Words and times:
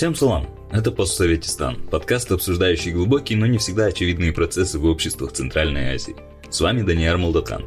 Всем 0.00 0.14
салам! 0.14 0.46
Это 0.70 0.92
«Постсоветистан»– 0.92 1.76
подкаст, 1.90 2.30
обсуждающий 2.30 2.92
глубокие, 2.92 3.36
но 3.36 3.46
не 3.46 3.58
всегда 3.58 3.86
очевидные 3.86 4.32
процессы 4.32 4.78
в 4.78 4.86
обществах 4.86 5.32
Центральной 5.32 5.94
Азии. 5.94 6.14
С 6.48 6.60
вами 6.60 6.82
Даниэр 6.82 7.18
Молдокан. 7.18 7.64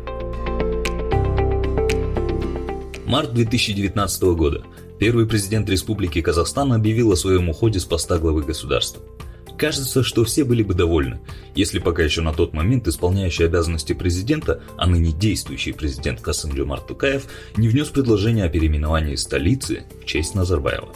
Март 3.05 3.33
2019 3.33 4.23
года. 4.23 4.63
Первый 5.03 5.25
президент 5.25 5.69
Республики 5.69 6.21
Казахстан 6.21 6.71
объявил 6.71 7.11
о 7.11 7.17
своем 7.17 7.49
уходе 7.49 7.77
с 7.77 7.83
поста 7.83 8.19
главы 8.19 8.41
государства. 8.41 9.03
Кажется, 9.57 10.01
что 10.01 10.23
все 10.23 10.45
были 10.45 10.63
бы 10.63 10.75
довольны, 10.75 11.19
если 11.55 11.79
пока 11.79 12.03
еще 12.03 12.21
на 12.21 12.31
тот 12.31 12.53
момент 12.53 12.87
исполняющий 12.87 13.43
обязанности 13.43 13.91
президента, 13.91 14.63
а 14.77 14.87
ныне 14.87 15.11
действующий 15.11 15.73
президент 15.73 16.21
Касым 16.21 16.55
Жомарт 16.55 16.87
Тукаев, 16.87 17.25
не 17.57 17.67
внес 17.67 17.89
предложение 17.89 18.45
о 18.45 18.49
переименовании 18.49 19.15
столицы 19.15 19.83
в 20.01 20.05
честь 20.05 20.35
Назарбаева. 20.35 20.87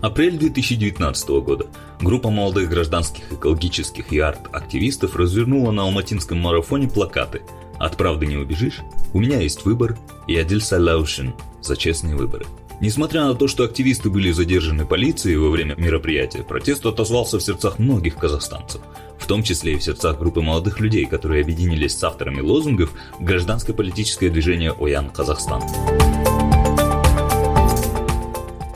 Апрель 0.00 0.36
2019 0.36 1.28
года. 1.44 1.66
Группа 2.00 2.28
молодых 2.28 2.70
гражданских 2.70 3.30
экологических 3.30 4.12
и 4.12 4.18
арт-активистов 4.18 5.14
развернула 5.14 5.70
на 5.70 5.82
Алматинском 5.82 6.38
марафоне 6.38 6.88
плакаты 6.88 7.42
«От 7.78 7.96
правды 7.96 8.26
не 8.26 8.36
убежишь», 8.36 8.80
«У 9.14 9.20
меня 9.20 9.38
есть 9.38 9.64
выбор» 9.64 9.96
и 10.26 10.36
«Адиль 10.36 10.60
Салаушин» 10.60 11.34
за 11.60 11.76
честные 11.76 12.16
выборы. 12.16 12.46
Несмотря 12.82 13.26
на 13.26 13.34
то, 13.36 13.46
что 13.46 13.62
активисты 13.62 14.10
были 14.10 14.32
задержаны 14.32 14.84
полицией 14.84 15.36
во 15.36 15.50
время 15.50 15.76
мероприятия, 15.76 16.42
протест 16.42 16.84
отозвался 16.84 17.38
в 17.38 17.42
сердцах 17.42 17.78
многих 17.78 18.16
казахстанцев, 18.16 18.80
в 19.20 19.26
том 19.28 19.44
числе 19.44 19.74
и 19.74 19.76
в 19.76 19.84
сердцах 19.84 20.18
группы 20.18 20.40
молодых 20.40 20.80
людей, 20.80 21.06
которые 21.06 21.42
объединились 21.42 21.96
с 21.96 22.02
авторами 22.02 22.40
лозунгов 22.40 22.92
гражданское 23.20 23.72
политическое 23.72 24.30
движение 24.30 24.72
«Оян 24.72 25.10
Казахстан». 25.10 25.62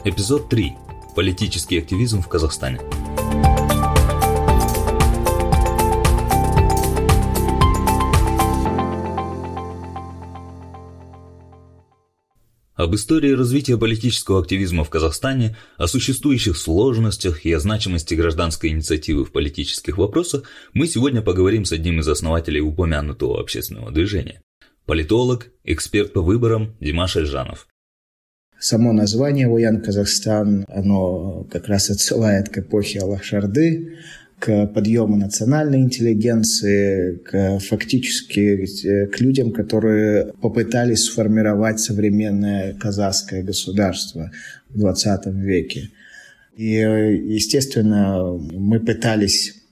Эпизод 0.05 0.48
3. 0.50 0.77
Политический 1.16 1.78
активизм 1.78 2.22
в 2.22 2.28
Казахстане. 2.28 2.78
Об 12.77 12.94
истории 12.94 13.32
развития 13.32 13.78
политического 13.78 14.38
активизма 14.38 14.84
в 14.84 14.91
Казахстане, 14.91 15.56
о 15.78 15.86
существующих 15.86 16.58
сложностях 16.58 17.46
и 17.46 17.52
о 17.52 17.58
значимости 17.58 18.12
гражданской 18.12 18.69
инициативы 18.69 19.24
в 19.24 19.32
политических 19.32 19.96
вопросах 19.96 20.42
мы 20.74 20.86
сегодня 20.86 21.22
поговорим 21.22 21.64
с 21.64 21.72
одним 21.72 22.00
из 22.00 22.08
основателей 22.08 22.60
упомянутого 22.60 23.41
общественного 23.41 23.91
движения. 23.91 24.42
Политолог, 24.84 25.48
эксперт 25.64 26.12
по 26.12 26.20
выборам 26.20 26.77
Димаш 26.78 27.16
Эльжанов. 27.16 27.66
Само 28.58 28.92
название 28.92 29.48
«Уян 29.48 29.80
Казахстан», 29.80 30.66
оно 30.69 31.44
как 31.50 31.69
раз 31.69 31.88
отсылает 31.88 32.50
к 32.50 32.58
эпохе 32.58 33.00
Аллах-Шарды, 33.00 33.97
к 34.39 34.67
подъему 34.67 35.17
национальной 35.17 35.81
интеллигенции, 35.81 37.17
к 37.17 37.59
фактически 37.61 39.06
к 39.06 39.20
людям, 39.20 39.53
которые 39.53 40.33
попытались 40.41 41.05
сформировать 41.05 41.81
современное 41.81 42.75
казахское 42.75 43.43
государство 43.43 44.31
в 44.69 44.78
20 44.78 45.27
веке. 45.27 45.91
И, 46.56 46.73
естественно, 46.73 48.33
мы 48.33 48.81
пытались 48.81 49.62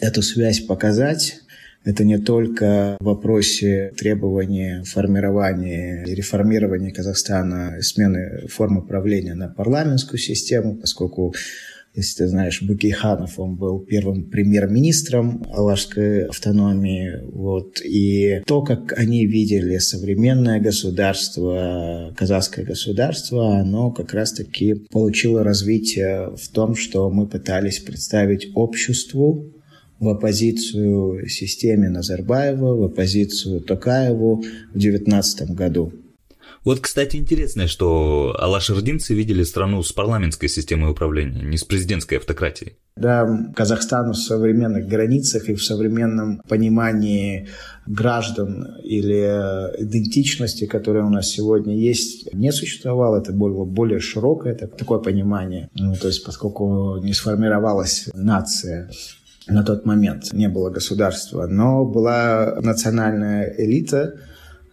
эту 0.00 0.22
связь 0.22 0.60
показать, 0.60 1.40
это 1.82 2.04
не 2.04 2.18
только 2.18 2.98
в 3.00 3.04
вопросе 3.04 3.92
требования 3.96 4.82
формирования 4.84 6.04
и 6.06 6.14
реформирования 6.14 6.90
Казахстана, 6.90 7.78
смены 7.80 8.46
формы 8.48 8.82
правления 8.82 9.34
на 9.34 9.48
парламентскую 9.48 10.18
систему, 10.18 10.76
поскольку 10.76 11.34
если 11.94 12.18
ты 12.18 12.28
знаешь, 12.28 12.62
Бакейханов, 12.62 13.38
он 13.38 13.56
был 13.56 13.80
первым 13.80 14.30
премьер-министром 14.30 15.44
Алашской 15.52 16.26
автономии. 16.26 17.20
Вот. 17.32 17.80
И 17.84 18.42
то, 18.46 18.62
как 18.62 18.96
они 18.96 19.26
видели 19.26 19.78
современное 19.78 20.60
государство, 20.60 22.14
казахское 22.16 22.64
государство, 22.64 23.58
оно 23.58 23.90
как 23.90 24.14
раз-таки 24.14 24.74
получило 24.90 25.42
развитие 25.42 26.34
в 26.36 26.48
том, 26.48 26.76
что 26.76 27.10
мы 27.10 27.26
пытались 27.26 27.80
представить 27.80 28.50
обществу 28.54 29.52
в 29.98 30.08
оппозицию 30.08 31.28
системе 31.28 31.90
Назарбаева, 31.90 32.76
в 32.76 32.84
оппозицию 32.84 33.60
Токаеву 33.60 34.36
в 34.72 34.78
2019 34.78 35.50
году. 35.50 35.92
Вот, 36.64 36.80
кстати, 36.80 37.16
интересно, 37.16 37.66
что 37.66 38.36
алашардинцы 38.38 39.14
видели 39.14 39.42
страну 39.44 39.82
с 39.82 39.92
парламентской 39.92 40.48
системой 40.48 40.90
управления, 40.90 41.42
не 41.42 41.56
с 41.56 41.64
президентской 41.64 42.16
автократией. 42.16 42.76
Да, 42.96 43.50
Казахстан 43.56 44.12
в 44.12 44.16
современных 44.16 44.86
границах 44.86 45.48
и 45.48 45.54
в 45.54 45.64
современном 45.64 46.42
понимании 46.46 47.48
граждан 47.86 48.76
или 48.84 49.24
идентичности, 49.82 50.66
которая 50.66 51.04
у 51.04 51.08
нас 51.08 51.28
сегодня 51.28 51.74
есть, 51.74 52.32
не 52.34 52.52
существовало. 52.52 53.18
Это 53.20 53.32
было 53.32 53.64
более 53.64 54.00
широкое 54.00 54.52
это 54.52 54.66
такое 54.66 54.98
понимание. 54.98 55.70
Ну, 55.74 55.94
то 55.94 56.08
есть, 56.08 56.24
поскольку 56.24 56.98
не 57.02 57.14
сформировалась 57.14 58.08
нация 58.12 58.90
на 59.48 59.64
тот 59.64 59.86
момент, 59.86 60.32
не 60.32 60.48
было 60.48 60.68
государства, 60.68 61.46
но 61.46 61.86
была 61.86 62.58
национальная 62.60 63.54
элита, 63.56 64.16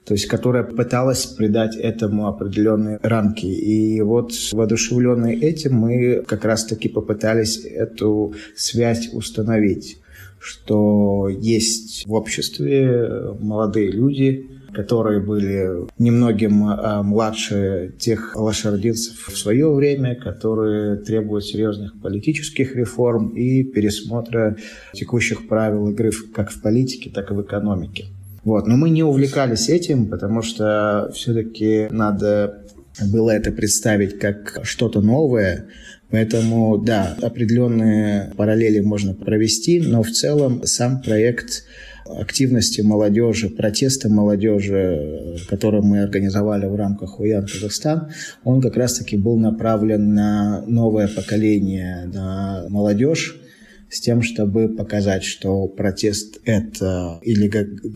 то 0.08 0.14
есть 0.14 0.28
которая 0.28 0.64
пыталась 0.64 1.26
придать 1.26 1.76
этому 1.76 2.28
определенные 2.28 2.98
рамки. 3.04 3.46
И 3.46 4.02
вот 4.02 4.32
воодушевленные 4.54 5.38
этим 5.38 5.74
мы 5.76 6.24
как 6.26 6.46
раз-таки 6.46 6.88
попытались 6.88 7.66
эту 7.66 8.34
связь 8.56 9.10
установить, 9.12 10.00
что 10.40 11.28
есть 11.28 12.08
в 12.08 12.14
обществе 12.14 13.36
молодые 13.42 13.92
люди, 13.92 14.50
которые 14.74 15.20
были 15.20 15.88
немногим 15.98 16.64
а, 16.66 17.04
младше 17.04 17.94
тех 18.00 18.34
лошадинцев 18.36 19.28
в 19.28 19.38
свое 19.38 19.74
время, 19.74 20.16
которые 20.16 20.98
требуют 20.98 21.46
серьезных 21.46 22.00
политических 22.00 22.78
реформ 22.78 23.30
и 23.30 23.64
пересмотра 23.64 24.56
текущих 24.94 25.50
правил 25.50 25.90
игры 25.90 26.12
как 26.34 26.52
в 26.52 26.62
политике, 26.62 27.10
так 27.10 27.32
и 27.32 27.34
в 27.34 27.42
экономике. 27.42 28.06
Вот. 28.48 28.66
Но 28.66 28.78
мы 28.78 28.90
не 28.90 29.04
увлекались 29.04 29.68
этим, 29.68 30.08
потому 30.08 30.42
что 30.42 31.12
все-таки 31.14 31.88
надо 31.92 32.64
было 33.12 33.32
это 33.32 33.52
представить 33.52 34.20
как 34.20 34.62
что-то 34.64 35.02
новое. 35.02 35.66
Поэтому, 36.12 36.78
да, 36.78 37.18
определенные 37.22 38.32
параллели 38.38 38.80
можно 38.80 39.14
провести, 39.14 39.82
но 39.82 40.02
в 40.02 40.12
целом 40.12 40.62
сам 40.64 41.02
проект 41.02 41.66
активности 42.06 42.80
молодежи, 42.80 43.50
протеста 43.50 44.08
молодежи, 44.08 45.36
который 45.50 45.82
мы 45.82 46.02
организовали 46.02 46.68
в 46.68 46.76
рамках 46.76 47.20
Уян 47.20 47.46
Казахстан, 47.46 48.12
он 48.46 48.62
как 48.62 48.78
раз-таки 48.78 49.18
был 49.18 49.38
направлен 49.38 50.14
на 50.14 50.64
новое 50.68 51.10
поколение, 51.10 52.10
на 52.14 52.66
молодежь, 52.70 53.42
с 53.90 54.02
тем, 54.02 54.22
чтобы 54.22 54.70
показать, 54.70 55.24
что 55.24 55.68
протест 55.68 56.40
это 56.46 57.20
или 57.22 57.50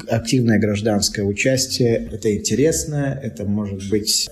активное 0.10 0.60
гражданское 0.60 1.24
участие 1.24 2.10
это 2.12 2.36
интересно, 2.36 3.20
это 3.22 3.46
может 3.46 3.90
быть 3.90 4.30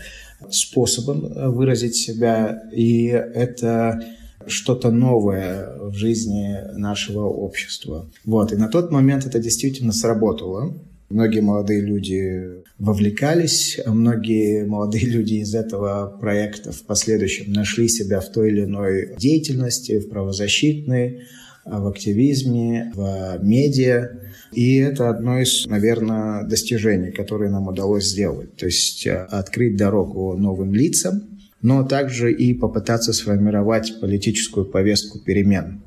способом 0.49 1.25
э, 1.25 1.49
выразить 1.49 1.95
себя, 1.95 2.63
и 2.71 3.07
это 3.07 4.01
что-то 4.47 4.89
новое 4.89 5.77
в 5.79 5.93
жизни 5.93 6.57
нашего 6.77 7.25
общества. 7.25 8.09
Вот. 8.25 8.53
И 8.53 8.55
на 8.55 8.67
тот 8.67 8.91
момент 8.91 9.25
это 9.25 9.39
действительно 9.39 9.91
сработало. 9.91 10.73
Многие 11.09 11.41
молодые 11.41 11.81
люди 11.81 12.63
вовлекались, 12.77 13.79
а 13.83 13.91
многие 13.91 14.65
молодые 14.65 15.05
люди 15.07 15.35
из 15.35 15.53
этого 15.55 16.17
проекта 16.19 16.71
в 16.71 16.83
последующем 16.83 17.51
нашли 17.51 17.87
себя 17.87 18.21
в 18.21 18.31
той 18.31 18.49
или 18.49 18.63
иной 18.63 19.15
деятельности, 19.17 19.99
в 19.99 20.09
правозащитной, 20.09 21.23
в 21.71 21.87
активизме, 21.87 22.91
в 22.95 23.39
медиа. 23.41 24.09
И 24.51 24.77
это 24.77 25.09
одно 25.09 25.39
из, 25.39 25.65
наверное, 25.67 26.43
достижений, 26.43 27.11
которые 27.11 27.51
нам 27.51 27.67
удалось 27.67 28.05
сделать. 28.05 28.55
То 28.55 28.65
есть 28.65 29.05
э, 29.05 29.27
открыть 29.29 29.77
дорогу 29.77 30.35
новым 30.37 30.73
лицам, 30.73 31.39
но 31.61 31.83
также 31.83 32.31
и 32.31 32.53
попытаться 32.53 33.13
сформировать 33.13 33.99
политическую 33.99 34.65
повестку 34.65 35.19
перемен. 35.19 35.81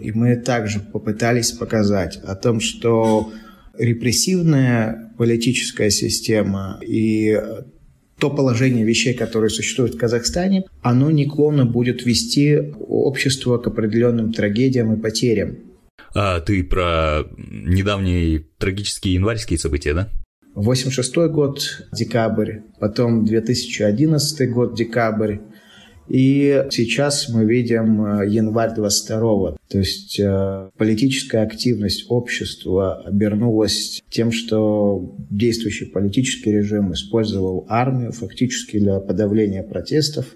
И 0.00 0.12
мы 0.12 0.36
также 0.36 0.80
попытались 0.80 1.52
показать 1.52 2.16
о 2.22 2.34
том, 2.34 2.60
что 2.60 3.32
репрессивная 3.78 5.12
политическая 5.16 5.90
система 5.90 6.78
и 6.86 7.40
то 8.18 8.30
положение 8.30 8.84
вещей, 8.84 9.14
которое 9.14 9.48
существует 9.48 9.94
в 9.94 9.98
Казахстане, 9.98 10.64
оно 10.82 11.10
неклонно 11.10 11.66
будет 11.66 12.04
вести 12.06 12.72
общество 12.78 13.58
к 13.58 13.66
определенным 13.66 14.32
трагедиям 14.32 14.94
и 14.94 15.00
потерям. 15.00 15.58
А 16.14 16.40
ты 16.40 16.64
про 16.64 17.24
недавние 17.36 18.46
трагические 18.58 19.14
январские 19.14 19.58
события, 19.58 19.92
да? 19.92 20.08
86 20.54 21.16
год, 21.30 21.86
декабрь, 21.92 22.60
потом 22.80 23.26
2011 23.26 24.50
год, 24.50 24.74
декабрь, 24.74 25.36
и 26.08 26.66
сейчас 26.70 27.28
мы 27.28 27.44
видим 27.44 28.04
э, 28.04 28.28
январь 28.28 28.74
22 28.74 29.56
То 29.68 29.78
есть 29.78 30.20
э, 30.20 30.70
политическая 30.76 31.42
активность 31.42 32.06
общества 32.08 33.02
обернулась 33.02 34.02
тем, 34.08 34.30
что 34.30 35.16
действующий 35.30 35.86
политический 35.86 36.52
режим 36.52 36.92
использовал 36.92 37.66
армию 37.68 38.12
фактически 38.12 38.78
для 38.78 39.00
подавления 39.00 39.62
протестов. 39.62 40.26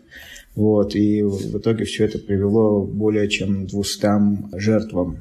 Вот, 0.56 0.96
и 0.96 1.22
в 1.22 1.58
итоге 1.58 1.84
все 1.84 2.06
это 2.06 2.19
привело 2.19 2.84
более 2.84 3.28
чем 3.28 3.67
200 3.67 4.58
жертвам. 4.58 5.19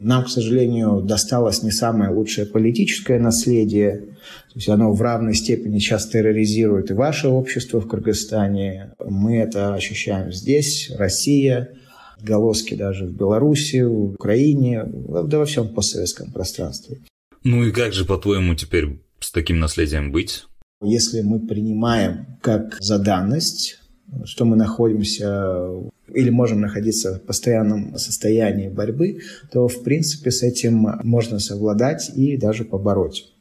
Нам, 0.00 0.24
к 0.24 0.30
сожалению, 0.30 1.02
досталось 1.02 1.62
не 1.62 1.70
самое 1.70 2.10
лучшее 2.10 2.46
политическое 2.46 3.18
наследие. 3.18 4.16
То 4.48 4.54
есть 4.54 4.68
оно 4.70 4.92
в 4.94 5.02
равной 5.02 5.34
степени 5.34 5.78
сейчас 5.78 6.08
терроризирует 6.08 6.90
и 6.90 6.94
ваше 6.94 7.28
общество 7.28 7.80
в 7.80 7.86
Кыргызстане. 7.86 8.94
Мы 8.98 9.36
это 9.36 9.74
ощущаем 9.74 10.32
здесь, 10.32 10.90
Россия, 10.96 11.74
голоски 12.22 12.74
даже 12.74 13.04
в 13.04 13.12
Беларуси, 13.12 13.82
в 13.82 14.14
Украине, 14.14 14.84
да 14.86 15.38
во 15.38 15.44
всем 15.44 15.68
постсоветском 15.68 16.32
пространстве. 16.32 16.98
Ну 17.44 17.64
и 17.64 17.70
как 17.70 17.92
же, 17.92 18.06
по-твоему, 18.06 18.54
теперь 18.54 19.00
с 19.20 19.30
таким 19.30 19.58
наследием 19.58 20.12
быть? 20.12 20.44
Если 20.82 21.20
мы 21.20 21.46
принимаем 21.46 22.38
как 22.40 22.78
за 22.80 22.98
данность, 22.98 23.79
что 24.24 24.44
мы 24.44 24.56
находимся 24.56 25.68
или 26.12 26.30
можем 26.30 26.60
находиться 26.60 27.14
в 27.18 27.22
постоянном 27.22 27.96
состоянии 27.96 28.68
борьбы, 28.68 29.20
то, 29.52 29.68
в 29.68 29.82
принципе, 29.82 30.30
с 30.30 30.42
этим 30.42 30.88
можно 31.04 31.38
совладать 31.38 32.10
и 32.14 32.36
даже 32.36 32.64
побороть. 32.64 33.32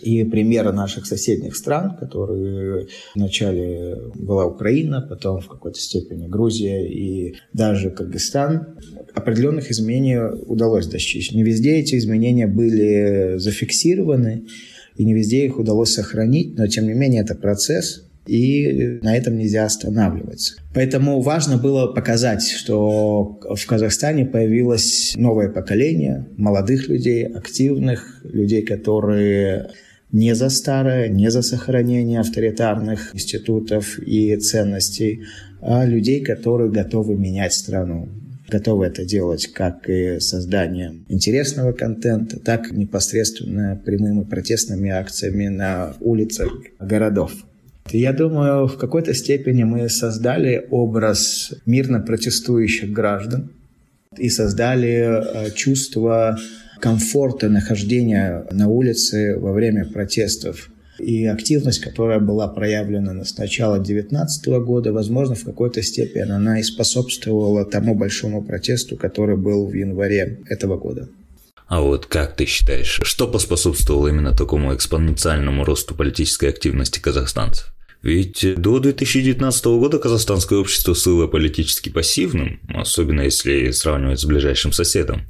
И 0.00 0.24
примеры 0.24 0.72
наших 0.72 1.06
соседних 1.06 1.56
стран, 1.56 1.96
которые 1.96 2.88
вначале 3.14 3.96
была 4.14 4.44
Украина, 4.44 5.00
потом 5.00 5.40
в 5.40 5.46
какой-то 5.46 5.78
степени 5.78 6.26
Грузия 6.26 6.86
и 6.86 7.36
даже 7.52 7.90
Кыргызстан, 7.90 8.76
определенных 9.14 9.70
изменений 9.70 10.18
удалось 10.46 10.88
достичь. 10.88 11.32
Не 11.32 11.44
везде 11.44 11.76
эти 11.76 11.96
изменения 11.96 12.48
были 12.48 13.38
зафиксированы, 13.38 14.46
и 14.96 15.04
не 15.04 15.14
везде 15.14 15.46
их 15.46 15.58
удалось 15.58 15.92
сохранить, 15.92 16.56
но 16.56 16.66
тем 16.66 16.86
не 16.86 16.94
менее 16.94 17.22
это 17.22 17.34
процесс, 17.34 18.03
и 18.26 19.00
на 19.02 19.16
этом 19.16 19.36
нельзя 19.36 19.64
останавливаться. 19.64 20.54
Поэтому 20.72 21.20
важно 21.20 21.58
было 21.58 21.86
показать, 21.86 22.42
что 22.42 23.38
в 23.42 23.66
Казахстане 23.66 24.24
появилось 24.24 25.14
новое 25.16 25.48
поколение 25.48 26.26
молодых 26.36 26.88
людей, 26.88 27.24
активных 27.24 28.20
людей, 28.24 28.62
которые 28.62 29.70
не 30.12 30.34
за 30.34 30.48
старое, 30.48 31.08
не 31.08 31.30
за 31.30 31.42
сохранение 31.42 32.20
авторитарных 32.20 33.14
институтов 33.14 33.98
и 33.98 34.36
ценностей, 34.36 35.24
а 35.60 35.84
людей, 35.84 36.22
которые 36.22 36.70
готовы 36.70 37.16
менять 37.16 37.52
страну, 37.52 38.08
готовы 38.48 38.86
это 38.86 39.04
делать 39.04 39.48
как 39.48 39.88
и 39.88 40.20
созданием 40.20 41.04
интересного 41.08 41.72
контента, 41.72 42.38
так 42.38 42.70
и 42.70 42.76
непосредственно 42.76 43.80
прямыми 43.84 44.22
протестными 44.22 44.90
акциями 44.90 45.48
на 45.48 45.94
улицах 46.00 46.52
городов. 46.78 47.32
Я 47.90 48.12
думаю, 48.12 48.66
в 48.66 48.76
какой-то 48.76 49.14
степени 49.14 49.62
мы 49.64 49.88
создали 49.88 50.66
образ 50.70 51.52
мирно 51.66 52.00
протестующих 52.00 52.90
граждан 52.90 53.50
и 54.16 54.30
создали 54.30 55.46
э, 55.46 55.50
чувство 55.52 56.38
комфорта 56.80 57.48
нахождения 57.48 58.46
на 58.50 58.68
улице 58.68 59.36
во 59.38 59.52
время 59.52 59.84
протестов. 59.84 60.70
И 60.98 61.26
активность, 61.26 61.80
которая 61.80 62.20
была 62.20 62.46
проявлена 62.46 63.24
с 63.24 63.36
начала 63.36 63.76
2019 63.76 64.46
года, 64.64 64.92
возможно, 64.92 65.34
в 65.34 65.44
какой-то 65.44 65.82
степени 65.82 66.30
она 66.30 66.60
и 66.60 66.62
способствовала 66.62 67.64
тому 67.64 67.94
большому 67.94 68.42
протесту, 68.42 68.96
который 68.96 69.36
был 69.36 69.66
в 69.66 69.74
январе 69.74 70.38
этого 70.48 70.76
года. 70.76 71.08
А 71.66 71.80
вот 71.80 72.06
как 72.06 72.36
ты 72.36 72.44
считаешь, 72.46 73.00
что 73.02 73.26
поспособствовало 73.26 74.08
именно 74.08 74.36
такому 74.36 74.74
экспоненциальному 74.74 75.64
росту 75.64 75.94
политической 75.94 76.50
активности 76.50 76.98
казахстанцев? 76.98 77.74
Ведь 78.02 78.44
до 78.58 78.80
2019 78.80 79.64
года 79.64 79.98
казахстанское 79.98 80.58
общество 80.58 80.94
было 81.06 81.26
политически 81.26 81.88
пассивным, 81.88 82.60
особенно 82.68 83.22
если 83.22 83.70
сравнивать 83.70 84.20
с 84.20 84.26
ближайшим 84.26 84.72
соседом. 84.72 85.22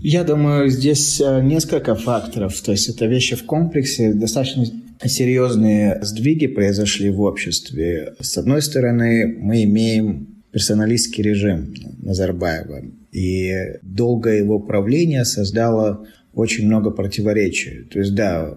Я 0.00 0.24
думаю, 0.24 0.70
здесь 0.70 1.20
э, 1.20 1.42
несколько 1.42 1.94
факторов. 1.94 2.58
То 2.62 2.72
есть 2.72 2.88
это 2.88 3.06
вещи 3.06 3.36
в 3.36 3.44
комплексе. 3.44 4.14
Достаточно 4.14 4.64
серьезные 5.04 5.98
сдвиги 6.02 6.46
произошли 6.46 7.10
в 7.10 7.20
обществе. 7.20 8.14
С 8.20 8.38
одной 8.38 8.62
стороны, 8.62 9.36
мы 9.38 9.64
имеем 9.64 10.42
персоналистский 10.52 11.22
режим 11.22 11.74
Назарбаева. 12.00 12.84
И 13.12 13.52
долгое 13.82 14.38
его 14.38 14.58
правление 14.58 15.24
создало 15.24 16.06
очень 16.34 16.66
много 16.66 16.90
противоречий. 16.90 17.84
То 17.90 17.98
есть, 18.00 18.14
да, 18.14 18.54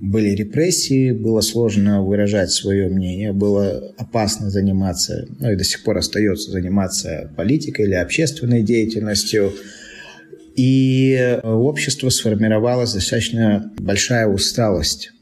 были 0.00 0.30
репрессии, 0.30 1.12
было 1.12 1.40
сложно 1.42 2.02
выражать 2.02 2.50
свое 2.50 2.88
мнение, 2.88 3.32
было 3.32 3.94
опасно 3.96 4.50
заниматься, 4.50 5.28
ну 5.38 5.52
и 5.52 5.56
до 5.56 5.62
сих 5.62 5.84
пор 5.84 5.98
остается 5.98 6.50
заниматься 6.50 7.30
политикой 7.36 7.86
или 7.86 7.94
общественной 7.94 8.62
деятельностью. 8.62 9.52
И 10.56 11.38
общество 11.44 12.08
сформировалась 12.08 12.92
достаточно 12.92 13.72
большая 13.78 14.26
усталость 14.26 15.12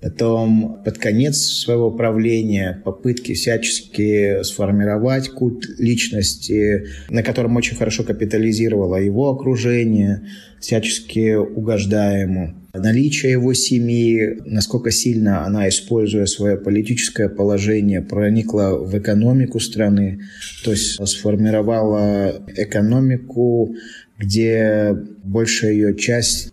Потом 0.00 0.80
под 0.84 0.98
конец 0.98 1.38
своего 1.38 1.90
правления 1.90 2.80
попытки 2.84 3.34
всячески 3.34 4.42
сформировать 4.44 5.28
культ 5.30 5.64
личности, 5.78 6.86
на 7.10 7.24
котором 7.24 7.56
очень 7.56 7.76
хорошо 7.76 8.04
капитализировало 8.04 8.96
его 8.96 9.30
окружение, 9.30 10.28
всячески 10.60 11.34
угождая 11.34 12.22
ему. 12.22 12.54
Наличие 12.74 13.32
его 13.32 13.54
семьи, 13.54 14.38
насколько 14.44 14.92
сильно 14.92 15.44
она, 15.44 15.68
используя 15.68 16.26
свое 16.26 16.56
политическое 16.56 17.28
положение, 17.28 18.00
проникла 18.00 18.78
в 18.78 18.96
экономику 18.96 19.58
страны, 19.58 20.20
то 20.64 20.70
есть 20.70 21.04
сформировала 21.08 22.40
экономику, 22.56 23.74
где 24.16 24.94
большая 25.24 25.72
ее 25.72 25.96
часть 25.96 26.52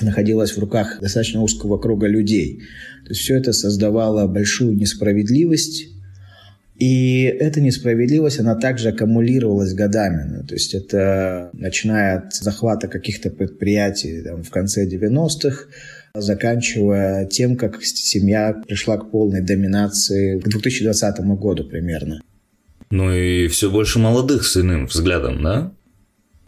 находилась 0.00 0.52
в 0.52 0.58
руках 0.58 0.98
достаточно 1.00 1.42
узкого 1.42 1.78
круга 1.78 2.06
людей. 2.06 2.62
То 3.04 3.10
есть 3.10 3.20
все 3.20 3.36
это 3.36 3.52
создавало 3.52 4.26
большую 4.26 4.76
несправедливость, 4.76 5.88
и 6.76 7.22
эта 7.22 7.60
несправедливость, 7.60 8.40
она 8.40 8.56
также 8.56 8.88
аккумулировалась 8.88 9.74
годами. 9.74 10.24
Ну, 10.28 10.44
то 10.44 10.54
есть 10.54 10.74
это 10.74 11.50
начиная 11.52 12.18
от 12.18 12.34
захвата 12.34 12.88
каких-то 12.88 13.30
предприятий 13.30 14.22
там, 14.22 14.42
в 14.42 14.50
конце 14.50 14.88
90-х, 14.88 15.66
заканчивая 16.16 17.26
тем, 17.26 17.56
как 17.56 17.82
семья 17.84 18.60
пришла 18.66 18.96
к 18.96 19.10
полной 19.10 19.40
доминации 19.40 20.40
к 20.40 20.48
2020 20.48 21.20
году 21.38 21.64
примерно. 21.64 22.20
Ну 22.90 23.12
и 23.12 23.46
все 23.48 23.70
больше 23.70 24.00
молодых 24.00 24.44
с 24.44 24.56
иным 24.56 24.86
взглядом, 24.86 25.42
да? 25.42 25.72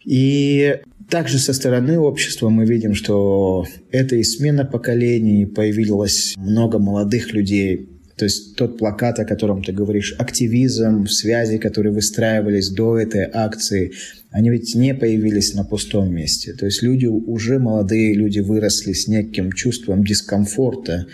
И 0.04 0.80
также 1.08 1.38
со 1.38 1.52
стороны 1.52 1.98
общества 1.98 2.48
мы 2.48 2.66
видим, 2.66 2.94
что 2.94 3.66
это 3.90 4.16
и 4.16 4.22
смена 4.22 4.64
поколений, 4.64 5.46
появилось 5.46 6.34
много 6.36 6.78
молодых 6.78 7.32
людей. 7.32 7.88
То 8.16 8.25
есть 8.25 8.56
тот 8.56 8.78
плакат, 8.78 9.18
о 9.18 9.26
котором 9.26 9.62
ты 9.62 9.72
говоришь, 9.72 10.14
активизм, 10.18 11.06
связи, 11.06 11.58
которые 11.58 11.92
выстраивались 11.92 12.70
до 12.70 12.98
этой 12.98 13.28
акции, 13.30 13.92
они 14.30 14.50
ведь 14.50 14.75
не 14.75 14.94
появились 14.94 15.54
на 15.54 15.64
пустом 15.64 16.14
месте. 16.14 16.54
То 16.54 16.66
есть 16.66 16.82
люди, 16.82 17.06
уже 17.06 17.58
молодые 17.58 18.14
люди 18.14 18.40
выросли 18.40 18.94
с 18.94 19.06
неким 19.06 19.52
чувством 19.52 20.02
дискомфорта, 20.02 21.06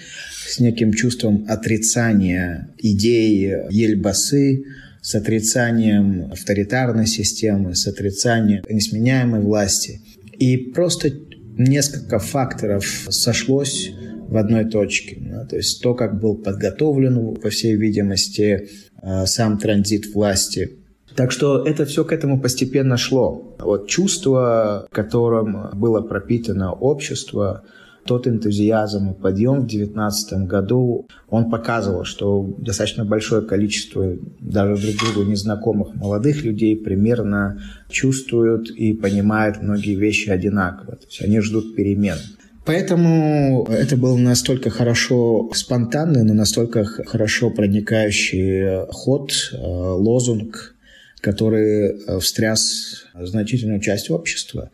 с 0.46 0.60
неким 0.60 0.92
чувством 0.92 1.44
отрицания 1.48 2.72
идей 2.78 3.52
Ельбасы, 3.70 4.64
с 5.02 5.14
отрицанием 5.16 6.30
авторитарной 6.32 7.06
системы, 7.06 7.74
с 7.74 7.86
отрицанием 7.86 8.64
несменяемой 8.68 9.40
власти. 9.40 10.00
И 10.38 10.56
просто 10.56 11.10
несколько 11.58 12.18
факторов 12.18 12.86
сошлось 13.10 13.90
в 14.28 14.36
одной 14.36 14.64
точке. 14.64 15.18
Да? 15.20 15.44
То 15.44 15.56
есть 15.56 15.82
то, 15.82 15.94
как 15.94 16.18
был 16.18 16.36
подготовлен, 16.36 17.34
по 17.34 17.50
всей 17.50 17.76
видимости, 17.76 18.68
э, 19.02 19.26
сам 19.26 19.58
транзит 19.58 20.14
власти. 20.14 20.78
Так 21.14 21.32
что 21.32 21.64
это 21.64 21.84
все 21.84 22.04
к 22.04 22.12
этому 22.12 22.40
постепенно 22.40 22.96
шло. 22.96 23.56
Вот 23.58 23.88
чувство, 23.88 24.86
которым 24.90 25.70
было 25.74 26.00
пропитано 26.00 26.72
общество, 26.72 27.64
тот 28.04 28.26
энтузиазм 28.26 29.10
и 29.10 29.14
подъем 29.14 29.60
в 29.60 29.66
2019 29.66 30.32
году, 30.46 31.06
он 31.28 31.50
показывал, 31.50 32.04
что 32.04 32.54
достаточно 32.58 33.04
большое 33.04 33.42
количество 33.42 34.16
даже 34.40 34.80
друг 34.80 35.14
другу 35.14 35.30
незнакомых 35.30 35.94
молодых 35.94 36.42
людей 36.44 36.76
примерно 36.76 37.62
чувствуют 37.88 38.70
и 38.70 38.92
понимают 38.92 39.62
многие 39.62 39.94
вещи 39.94 40.30
одинаково. 40.30 40.96
То 40.96 41.06
есть 41.06 41.22
они 41.22 41.40
ждут 41.40 41.76
перемен. 41.76 42.16
Поэтому 42.64 43.66
это 43.68 43.96
был 43.96 44.16
настолько 44.18 44.70
хорошо 44.70 45.50
спонтанный, 45.52 46.22
но 46.22 46.32
настолько 46.32 46.84
хорошо 46.84 47.50
проникающий 47.50 48.86
ход, 48.88 49.32
э, 49.52 49.56
лозунг, 49.58 50.76
который 51.20 51.90
э, 51.90 52.18
встряс 52.20 53.06
значительную 53.14 53.80
часть 53.80 54.10
общества. 54.10 54.70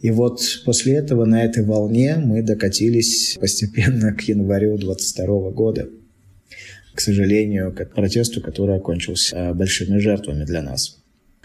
И 0.00 0.10
вот 0.10 0.40
после 0.64 0.94
этого 0.94 1.24
на 1.24 1.44
этой 1.44 1.64
волне 1.64 2.16
мы 2.16 2.42
докатились 2.42 3.36
постепенно 3.40 4.12
к 4.12 4.22
январю 4.22 4.78
22 4.78 5.50
года. 5.50 5.88
К 6.94 7.00
сожалению, 7.00 7.72
к 7.72 7.84
протесту, 7.86 8.40
который 8.40 8.76
окончился 8.76 9.36
э, 9.36 9.54
большими 9.54 9.98
жертвами 9.98 10.44
для 10.44 10.62
нас. 10.62 10.98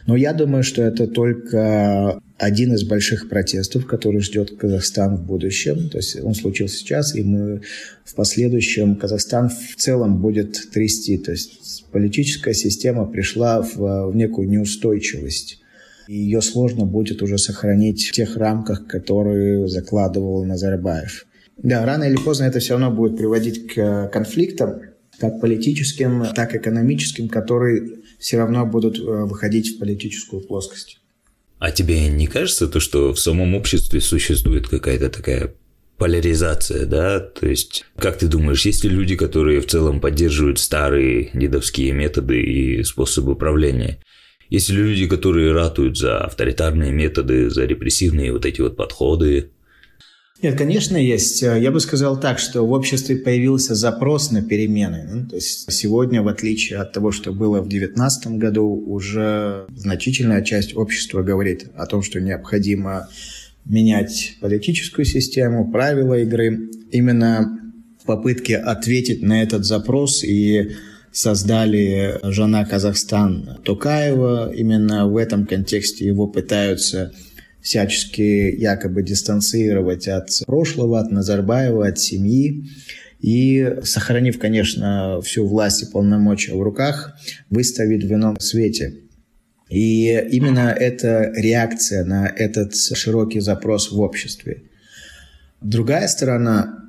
Но 0.06 0.16
я 0.16 0.34
думаю, 0.34 0.64
что 0.64 0.84
это 0.84 1.08
только 1.08 2.20
один 2.38 2.74
из 2.74 2.84
больших 2.84 3.30
протестов, 3.30 3.86
который 3.86 4.20
ждет 4.22 4.58
Казахстан 4.58 5.16
в 5.16 5.26
будущем. 5.26 5.90
То 5.90 5.98
есть 5.98 6.20
он 6.22 6.36
случился 6.36 6.78
сейчас, 6.78 7.16
и 7.16 7.24
мы 7.24 7.62
в 8.04 8.16
последующем 8.16 8.96
Казахстан 8.96 9.50
в 9.50 9.76
целом 9.78 10.22
будет 10.22 10.72
трясти. 10.72 11.18
То 11.18 11.32
есть 11.32 11.86
политическая 11.92 12.54
система 12.54 13.06
пришла 13.06 13.62
в, 13.62 14.10
в 14.10 14.16
некую 14.16 14.50
неустойчивость. 14.50 15.63
И 16.08 16.16
ее 16.16 16.42
сложно 16.42 16.86
будет 16.86 17.22
уже 17.22 17.38
сохранить 17.38 18.08
в 18.08 18.12
тех 18.12 18.38
рамках, 18.38 18.88
которые 18.88 19.68
закладывал 19.68 20.44
Назарбаев. 20.44 21.26
Да, 21.58 21.86
рано 21.86 22.04
или 22.04 22.18
поздно 22.18 22.46
это 22.46 22.60
все 22.60 22.74
равно 22.74 22.92
будет 22.92 23.18
приводить 23.18 23.74
к 23.74 24.10
конфликтам, 24.12 24.82
как 25.20 25.40
политическим, 25.40 26.26
так 26.36 26.56
и 26.56 26.58
экономическим, 26.58 27.30
которые 27.30 28.00
все 28.20 28.38
равно 28.38 28.66
будут 28.66 28.98
э, 29.00 29.02
выходить 29.02 29.76
в 29.76 29.80
политическую 29.80 30.42
плоскость. 30.42 31.00
А 31.60 31.72
тебе 31.72 32.08
не 32.10 32.28
кажется 32.28 32.68
то, 32.68 32.80
что 32.80 33.14
в 33.14 33.20
самом 33.20 33.56
обществе 33.56 34.02
существует 34.02 34.68
какая-то 34.68 35.10
такая 35.10 35.54
поляризация, 35.98 36.86
да? 36.86 37.20
То 37.20 37.48
есть, 37.48 37.86
как 37.98 38.18
ты 38.18 38.28
думаешь, 38.28 38.66
есть 38.66 38.84
ли 38.84 38.90
люди, 38.90 39.16
которые 39.16 39.62
в 39.62 39.68
целом 39.68 40.02
поддерживают 40.02 40.60
старые 40.60 41.30
дедовские 41.34 41.94
методы 41.94 42.42
и 42.42 42.84
способы 42.84 43.34
управления? 43.34 44.00
Есть 44.54 44.70
ли 44.70 44.78
люди, 44.78 45.08
которые 45.08 45.52
ратуют 45.52 45.98
за 45.98 46.20
авторитарные 46.20 46.92
методы, 46.92 47.50
за 47.50 47.66
репрессивные 47.66 48.32
вот 48.32 48.46
эти 48.46 48.62
вот 48.62 48.78
подходы? 48.78 49.50
Нет, 50.44 50.56
конечно, 50.56 50.96
есть. 50.96 51.42
Я 51.42 51.72
бы 51.72 51.80
сказал 51.80 52.20
так, 52.20 52.38
что 52.38 52.62
в 52.62 52.72
обществе 52.72 53.16
появился 53.16 53.74
запрос 53.74 54.30
на 54.30 54.44
перемены. 54.44 55.10
Ну, 55.12 55.28
то 55.28 55.38
есть 55.38 55.72
сегодня, 55.72 56.22
в 56.22 56.28
отличие 56.28 56.78
от 56.78 56.94
того, 56.94 57.12
что 57.12 57.34
было 57.34 57.62
в 57.62 57.68
2019 57.68 58.28
году, 58.38 58.68
уже 58.68 59.66
значительная 59.76 60.44
часть 60.44 60.78
общества 60.78 61.24
говорит 61.24 61.72
о 61.76 61.88
том, 61.88 62.04
что 62.04 62.22
необходимо 62.22 63.10
менять 63.66 64.36
политическую 64.40 65.06
систему, 65.06 65.72
правила 65.72 66.14
игры. 66.20 66.70
Именно 66.92 67.60
в 68.04 68.06
попытке 68.06 68.58
ответить 68.58 69.24
на 69.24 69.42
этот 69.42 69.66
запрос 69.66 70.24
и 70.24 70.74
создали 71.14 72.20
«Жена 72.24 72.66
Казахстан» 72.66 73.60
Токаева. 73.64 74.52
Именно 74.54 75.08
в 75.08 75.16
этом 75.16 75.46
контексте 75.46 76.06
его 76.06 76.28
пытаются 76.28 77.14
всячески 77.62 78.22
якобы 78.22 79.04
дистанцировать 79.04 80.08
от 80.08 80.30
прошлого, 80.46 81.00
от 81.00 81.12
Назарбаева, 81.12 81.88
от 81.88 82.00
семьи. 82.00 82.66
И, 83.22 83.78
сохранив, 83.84 84.38
конечно, 84.38 85.22
всю 85.22 85.48
власть 85.48 85.84
и 85.84 85.86
полномочия 85.86 86.56
в 86.56 86.62
руках, 86.62 87.16
выставить 87.50 88.04
в 88.04 88.14
ином 88.14 88.38
свете. 88.40 88.96
И 89.70 90.10
именно 90.32 90.76
это 90.78 91.32
реакция 91.36 92.04
на 92.04 92.28
этот 92.28 92.76
широкий 92.76 93.40
запрос 93.40 93.92
в 93.92 94.00
обществе. 94.02 94.64
Другая 95.62 96.10
сторона 96.10 96.83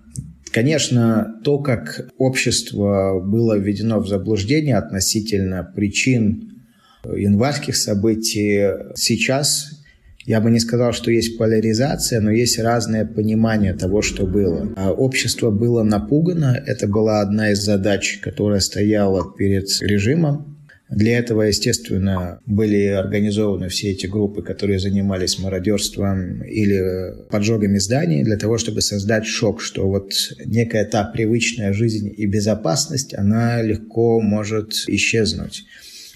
Конечно, 0.55 1.35
то, 1.43 1.59
как 1.59 2.09
общество 2.17 3.21
было 3.21 3.59
введено 3.59 3.99
в 3.99 4.07
заблуждение 4.07 4.77
относительно 4.77 5.65
причин 5.65 6.63
январских 7.05 7.75
событий, 7.75 8.69
сейчас 8.95 9.83
я 10.27 10.41
бы 10.41 10.53
не 10.53 10.61
сказал, 10.61 10.93
что 10.93 11.11
есть 11.11 11.37
поляризация, 11.39 12.21
но 12.21 12.31
есть 12.31 12.61
разное 12.61 13.05
понимание 13.05 13.75
того, 13.75 14.01
что 14.01 14.27
было. 14.27 14.73
А 14.77 14.93
общество 14.93 15.51
было 15.51 15.83
напугано, 15.83 16.57
это 16.65 16.87
была 16.87 17.21
одна 17.21 17.51
из 17.51 17.59
задач, 17.59 18.21
которая 18.23 18.61
стояла 18.61 19.35
перед 19.37 19.67
режимом. 19.83 20.54
Для 20.95 21.19
этого, 21.19 21.43
естественно, 21.43 22.39
были 22.47 22.87
организованы 22.87 23.69
все 23.69 23.91
эти 23.91 24.07
группы, 24.07 24.43
которые 24.43 24.79
занимались 24.79 25.41
мародерством 25.41 26.43
или 26.45 27.27
поджогами 27.31 27.79
зданий, 27.79 28.23
для 28.23 28.37
того, 28.37 28.59
чтобы 28.59 28.81
создать 28.81 29.27
шок, 29.27 29.61
что 29.61 29.89
вот 29.89 30.13
некая 30.45 30.85
та 30.85 31.03
привычная 31.05 31.73
жизнь 31.73 32.15
и 32.17 32.27
безопасность, 32.27 33.13
она 33.13 33.61
легко 33.61 34.21
может 34.21 34.85
исчезнуть. 34.87 35.65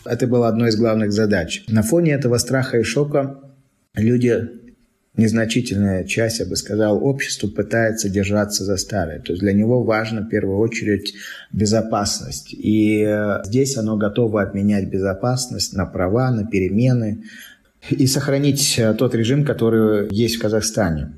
Это 0.05 0.29
было 0.29 0.47
одной 0.47 0.69
из 0.69 0.77
главных 0.77 1.13
задач. 1.13 1.65
На 1.67 1.83
фоне 1.83 2.13
этого 2.13 2.39
страха 2.39 2.79
и 2.79 2.85
шока 2.85 3.41
люди, 3.97 4.49
незначительная 5.19 6.05
часть, 6.05 6.39
я 6.39 6.47
бы 6.47 6.57
сказал, 6.57 7.05
общества 7.05 7.49
пытается 7.49 8.09
держаться 8.09 8.65
за 8.65 8.77
старое. 8.77 9.19
То 9.19 9.33
есть 9.33 9.43
для 9.43 9.53
него 9.53 9.83
важно 9.83 10.23
в 10.23 10.29
первую 10.29 10.59
очередь 10.59 11.15
безопасность. 11.53 12.55
И 12.55 13.05
э, 13.07 13.43
здесь 13.45 13.77
оно 13.77 13.97
готово 13.97 14.41
отменять 14.41 14.89
безопасность 14.89 15.75
на 15.75 15.87
права, 15.87 16.31
на 16.31 16.47
перемены 16.47 17.25
и 17.91 18.07
сохранить 18.07 18.79
э, 18.79 18.95
тот 18.95 19.15
режим, 19.15 19.45
который 19.45 20.09
есть 20.15 20.37
в 20.37 20.41
Казахстане. 20.41 21.15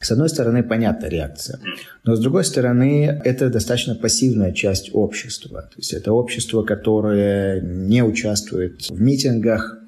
С 0.00 0.12
одной 0.12 0.28
стороны, 0.28 0.62
понятна 0.62 1.06
реакция. 1.06 1.58
Но 2.04 2.14
с 2.14 2.20
другой 2.20 2.44
стороны, 2.44 3.20
это 3.24 3.48
достаточно 3.50 3.96
пассивная 3.96 4.52
часть 4.52 4.90
общества. 4.92 5.62
То 5.62 5.78
есть 5.78 5.92
это 5.94 6.12
общество, 6.12 6.62
которое 6.62 7.60
не 7.60 8.04
участвует 8.04 8.88
в 8.88 9.00
митингах, 9.00 9.78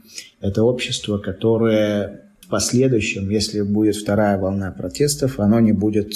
это 0.40 0.64
общество, 0.64 1.18
которое 1.18 2.27
в 2.49 2.50
последующем, 2.50 3.28
если 3.28 3.61
будет 3.61 3.95
вторая 3.95 4.38
волна 4.38 4.73
протестов, 4.73 5.38
оно 5.38 5.61
не 5.61 5.73
будет 5.73 6.14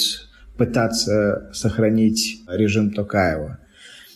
пытаться 0.57 1.51
сохранить 1.53 2.41
режим 2.47 2.91
Токаева. 2.91 3.59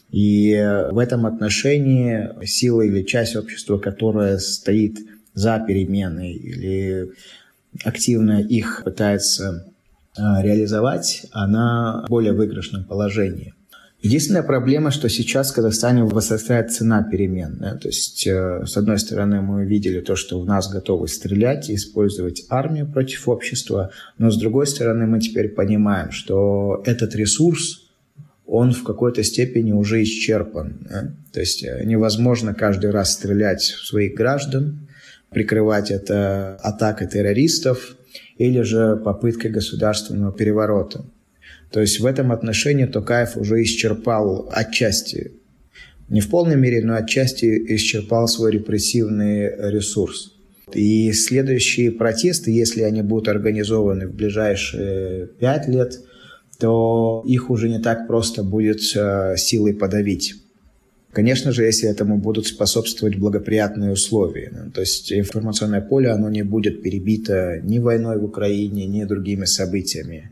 И 0.10 0.52
в 0.90 0.98
этом 0.98 1.28
отношении 1.28 2.44
сила 2.44 2.82
или 2.82 3.04
часть 3.04 3.36
общества, 3.36 3.78
которая 3.78 4.40
стоит 4.40 4.98
за 5.36 5.60
перемены 5.60 6.34
или 6.34 7.12
активно 7.84 8.42
их 8.42 8.82
пытается 8.84 9.72
а, 10.18 10.42
реализовать, 10.42 11.28
она 11.32 12.04
в 12.08 12.10
более 12.10 12.34
выигрышном 12.34 12.84
положении. 12.86 13.54
Единственная 14.08 14.44
проблема, 14.44 14.90
что 14.90 15.10
сейчас 15.10 15.52
в 15.52 15.56
Казахстане 15.56 16.06
возрастает 16.06 16.72
цена 16.72 17.04
перемен. 17.04 17.58
Да? 17.60 17.76
То 17.76 17.90
есть, 17.90 18.26
э, 18.26 18.64
с 18.66 18.78
одной 18.78 19.00
стороны, 19.00 19.42
мы 19.42 19.66
видели 19.66 20.00
то, 20.00 20.16
что 20.16 20.40
у 20.40 20.46
нас 20.46 20.72
готовы 20.72 21.10
стрелять 21.10 21.70
и 21.70 21.76
использовать 21.76 22.46
армию 22.48 22.90
против 22.90 23.28
общества, 23.28 23.92
но 24.18 24.32
с 24.32 24.38
другой 24.38 24.66
стороны, 24.66 25.08
мы 25.08 25.20
теперь 25.20 25.50
понимаем, 25.50 26.12
что 26.12 26.82
этот 26.86 27.16
ресурс, 27.16 27.90
он 28.46 28.72
в 28.72 28.86
какой-то 28.86 29.24
степени 29.24 29.74
уже 29.74 30.02
исчерпан. 30.04 30.88
Да? 30.90 31.12
То 31.34 31.42
есть 31.42 31.66
э, 31.66 31.84
невозможно 31.84 32.54
каждый 32.54 32.92
раз 32.92 33.12
стрелять 33.12 33.62
в 33.62 33.86
своих 33.86 34.16
граждан, 34.16 34.88
прикрывать 35.32 35.92
это 35.92 36.58
атакой 36.64 37.08
террористов 37.08 37.98
или 38.38 38.62
же 38.62 38.96
попыткой 38.96 39.52
государственного 39.52 40.32
переворота. 40.32 41.04
То 41.72 41.82
есть 41.82 42.00
в 42.00 42.06
этом 42.06 42.32
отношении 42.32 42.86
Токаев 42.86 43.38
уже 43.38 43.62
исчерпал 43.62 44.50
отчасти, 44.52 45.32
не 46.10 46.22
в 46.22 46.30
полной 46.30 46.56
мере, 46.56 46.84
но 46.86 46.96
отчасти 46.96 47.76
исчерпал 47.76 48.28
свой 48.28 48.52
репрессивный 48.52 49.72
ресурс. 49.72 50.34
И 50.74 51.12
следующие 51.12 51.92
протесты, 51.92 52.52
если 52.52 52.82
они 52.82 53.02
будут 53.02 53.28
организованы 53.28 54.08
в 54.08 54.14
ближайшие 54.14 55.28
пять 55.28 55.68
лет, 55.68 56.00
то 56.60 57.24
их 57.26 57.50
уже 57.50 57.70
не 57.70 57.80
так 57.80 58.08
просто 58.08 58.44
будет 58.44 58.80
э, 58.96 59.36
силой 59.38 59.74
подавить. 59.74 60.36
Конечно 61.12 61.52
же, 61.52 61.64
если 61.64 61.90
этому 61.90 62.18
будут 62.18 62.48
способствовать 62.48 63.18
благоприятные 63.18 63.92
условия. 63.92 64.52
То 64.74 64.82
есть 64.82 65.12
информационное 65.12 65.82
поле, 65.82 66.10
оно 66.10 66.30
не 66.30 66.44
будет 66.44 66.82
перебито 66.84 67.60
ни 67.64 67.80
войной 67.80 68.20
в 68.20 68.26
Украине, 68.26 68.88
ни 68.88 69.04
другими 69.04 69.46
событиями 69.46 70.32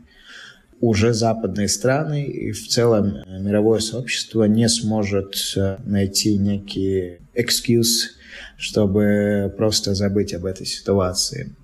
уже 0.80 1.14
западные 1.14 1.68
страны 1.68 2.24
и 2.24 2.52
в 2.52 2.68
целом 2.68 3.18
мировое 3.26 3.80
сообщество 3.80 4.44
не 4.44 4.68
сможет 4.68 5.34
э, 5.56 5.78
найти 5.84 6.36
некий 6.36 7.18
excuse, 7.34 8.10
чтобы 8.56 9.52
просто 9.56 9.94
забыть 9.94 10.34
об 10.34 10.44
этой 10.44 10.66
ситуации. 10.66 11.54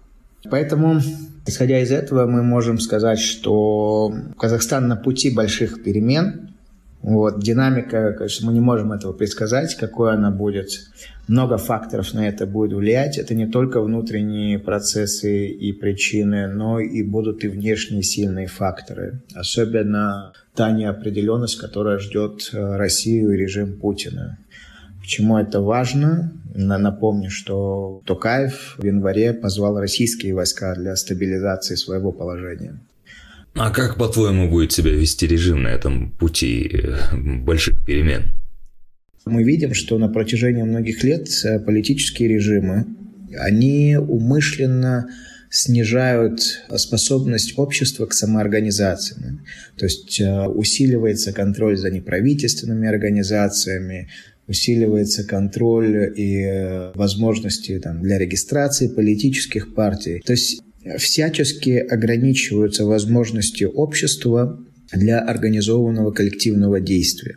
Поэтому, 0.51 1.01
исходя 1.47 1.81
из 1.81 1.93
этого, 1.93 2.27
мы 2.27 2.43
можем 2.43 2.79
сказать, 2.79 3.21
что 3.21 4.13
Казахстан 4.39 4.89
на 4.89 4.97
пути 4.97 5.31
больших 5.31 5.83
перемен. 5.85 6.52
Вот, 7.03 7.41
динамика, 7.41 8.13
конечно, 8.13 8.47
мы 8.47 8.53
не 8.53 8.61
можем 8.61 8.93
этого 8.93 9.13
предсказать, 9.13 9.75
какой 9.75 10.13
она 10.15 10.31
будет. 10.31 10.69
Много 11.27 11.57
факторов 11.57 12.15
на 12.15 12.29
это 12.29 12.47
будет 12.47 12.73
влиять. 12.73 13.19
Это 13.19 13.35
не 13.35 13.47
только 13.47 13.81
внутренние 13.81 14.61
процессы 14.61 15.47
и 15.49 15.73
причины, 15.73 16.47
но 16.47 16.79
и 16.79 17.03
будут 17.03 17.43
и 17.43 17.49
внешние 17.49 18.03
сильные 18.05 18.47
факторы. 18.47 19.21
Особенно 19.35 20.33
та 20.55 20.71
неопределенность, 20.71 21.59
которая 21.59 21.99
ждет 21.99 22.51
э, 22.53 22.77
Россию 22.77 23.33
и 23.33 23.37
режим 23.37 23.81
Путина. 23.81 24.39
Почему 25.01 25.39
это 25.39 25.61
важно? 25.61 26.33
Напомню, 26.55 27.31
что 27.31 28.03
Токаев 28.07 28.77
в 28.79 28.85
январе 28.85 29.33
позвал 29.33 29.81
российские 29.81 30.35
войска 30.35 30.75
для 30.77 30.95
стабилизации 30.95 31.75
своего 31.75 32.13
положения. 32.13 32.79
А 33.55 33.71
как, 33.71 33.99
по-твоему, 33.99 34.51
будет 34.51 34.73
себя 34.73 34.91
вести 34.91 35.27
режим 35.27 35.65
на 35.65 35.69
этом 35.69 36.11
пути 36.13 36.71
э, 36.73 37.17
больших 37.17 37.85
перемен? 37.85 38.31
Мы 39.27 39.45
видим, 39.45 39.75
что 39.75 39.99
на 39.99 40.09
протяжении 40.09 40.63
многих 40.63 41.05
лет 41.05 41.29
э, 41.45 41.61
политические 41.61 42.29
режимы, 42.31 42.87
они 43.39 43.97
умышленно 43.97 45.09
снижают 45.51 46.41
способность 46.77 47.59
общества 47.59 48.07
к 48.07 48.15
самоорганизации. 48.15 49.39
То 49.77 49.85
есть 49.85 50.19
э, 50.19 50.47
усиливается 50.47 51.35
контроль 51.35 51.77
за 51.77 51.91
неправительственными 51.91 52.89
организациями, 52.89 54.09
усиливается 54.49 55.25
контроль 55.25 56.11
и 56.17 56.91
возможности 56.95 57.79
там, 57.79 58.01
для 58.01 58.19
регистрации 58.19 58.89
политических 58.89 59.75
партий. 59.75 60.23
То 60.25 60.33
есть 60.33 60.63
всячески 60.99 61.71
ограничиваются 61.71 62.85
возможности 62.85 63.65
общества 63.65 64.61
для 64.93 65.21
организованного 65.21 66.11
коллективного 66.13 66.81
действия. 66.81 67.37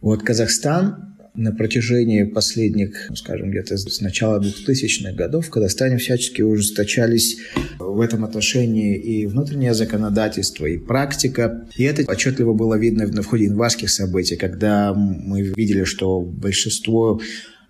Вот 0.00 0.22
Казахстан 0.22 1.16
на 1.34 1.52
протяжении 1.52 2.24
последних, 2.24 3.08
скажем, 3.14 3.50
где-то 3.50 3.76
с 3.76 4.00
начала 4.00 4.40
2000-х 4.40 5.12
годов 5.12 5.46
в 5.46 5.50
Казахстане 5.50 5.96
всячески 5.98 6.42
ужесточались 6.42 7.38
в 7.78 8.00
этом 8.00 8.24
отношении 8.24 8.96
и 8.96 9.26
внутреннее 9.26 9.72
законодательство, 9.72 10.66
и 10.66 10.78
практика. 10.78 11.68
И 11.76 11.84
это 11.84 12.10
отчетливо 12.10 12.54
было 12.54 12.76
видно 12.76 13.06
в 13.22 13.26
ходе 13.26 13.44
январских 13.44 13.90
событий, 13.90 14.36
когда 14.36 14.92
мы 14.94 15.42
видели, 15.42 15.84
что 15.84 16.20
большинство 16.20 17.20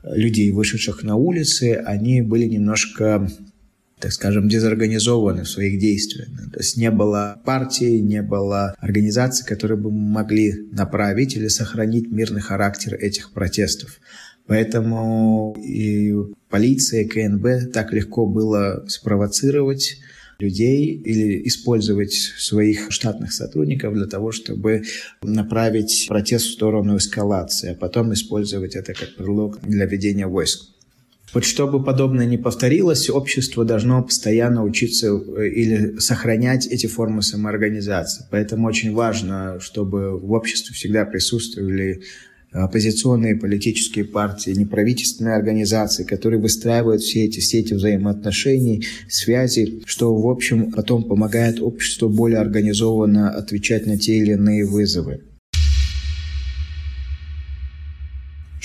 людей, 0.03 0.51
вышедших 0.51 1.03
на 1.03 1.17
улицы, 1.17 1.75
они 1.85 2.23
были 2.23 2.45
немножко 2.45 3.29
так 4.01 4.13
скажем, 4.13 4.49
дезорганизованы 4.49 5.43
в 5.43 5.49
своих 5.49 5.79
действиях. 5.79 6.29
То 6.53 6.61
есть 6.61 6.77
не 6.77 6.91
было 6.91 7.41
партии, 7.45 7.99
не 7.99 8.23
было 8.23 8.75
организаций, 8.79 9.47
которые 9.47 9.79
бы 9.79 9.91
могли 9.91 10.55
направить 10.73 11.37
или 11.37 11.49
сохранить 11.49 12.11
мирный 12.11 12.41
характер 12.41 12.95
этих 12.95 13.33
протестов. 13.33 14.01
Поэтому 14.47 15.55
и 15.63 16.15
полиция, 16.49 17.03
и 17.03 17.09
КНБ 17.09 17.73
так 17.73 17.93
легко 17.93 18.27
было 18.27 18.85
спровоцировать 18.89 19.99
людей 20.39 20.95
или 20.95 21.47
использовать 21.49 22.13
своих 22.13 22.91
штатных 22.91 23.33
сотрудников 23.33 23.95
для 23.95 24.07
того, 24.07 24.33
чтобы 24.33 24.85
направить 25.23 26.07
протест 26.09 26.47
в 26.47 26.53
сторону 26.53 26.97
эскалации, 26.97 27.73
а 27.73 27.75
потом 27.75 28.13
использовать 28.13 28.77
это 28.77 28.95
как 28.95 29.17
предлог 29.17 29.61
для 29.63 29.85
ведения 29.85 30.27
войск. 30.27 30.78
Вот 31.35 31.45
чтобы 31.45 31.83
подобное 31.83 32.27
не 32.27 32.39
повторилось, 32.39 33.11
общество 33.11 33.65
должно 33.65 34.03
постоянно 34.03 34.65
учиться 34.65 35.09
э, 35.09 35.49
или 35.49 35.99
сохранять 35.99 36.67
эти 36.67 36.87
формы 36.87 37.23
самоорганизации. 37.23 38.25
Поэтому 38.31 38.67
очень 38.67 38.95
важно, 38.95 39.59
чтобы 39.61 40.19
в 40.19 40.33
обществе 40.33 40.75
всегда 40.75 41.05
присутствовали 41.05 42.03
оппозиционные 42.51 43.37
политические 43.37 44.07
партии, 44.07 44.53
неправительственные 44.53 45.35
организации, 45.35 46.05
которые 46.05 46.41
выстраивают 46.41 47.03
все 47.03 47.27
эти 47.27 47.41
сети 47.41 47.75
взаимоотношений, 47.75 48.87
связи, 49.09 49.83
что, 49.85 50.15
в 50.15 50.27
общем, 50.29 50.73
потом 50.73 51.05
помогает 51.05 51.61
обществу 51.61 52.09
более 52.09 52.39
организованно 52.39 53.31
отвечать 53.31 53.87
на 53.87 53.99
те 53.99 54.17
или 54.17 54.33
иные 54.33 54.65
вызовы. 54.65 55.21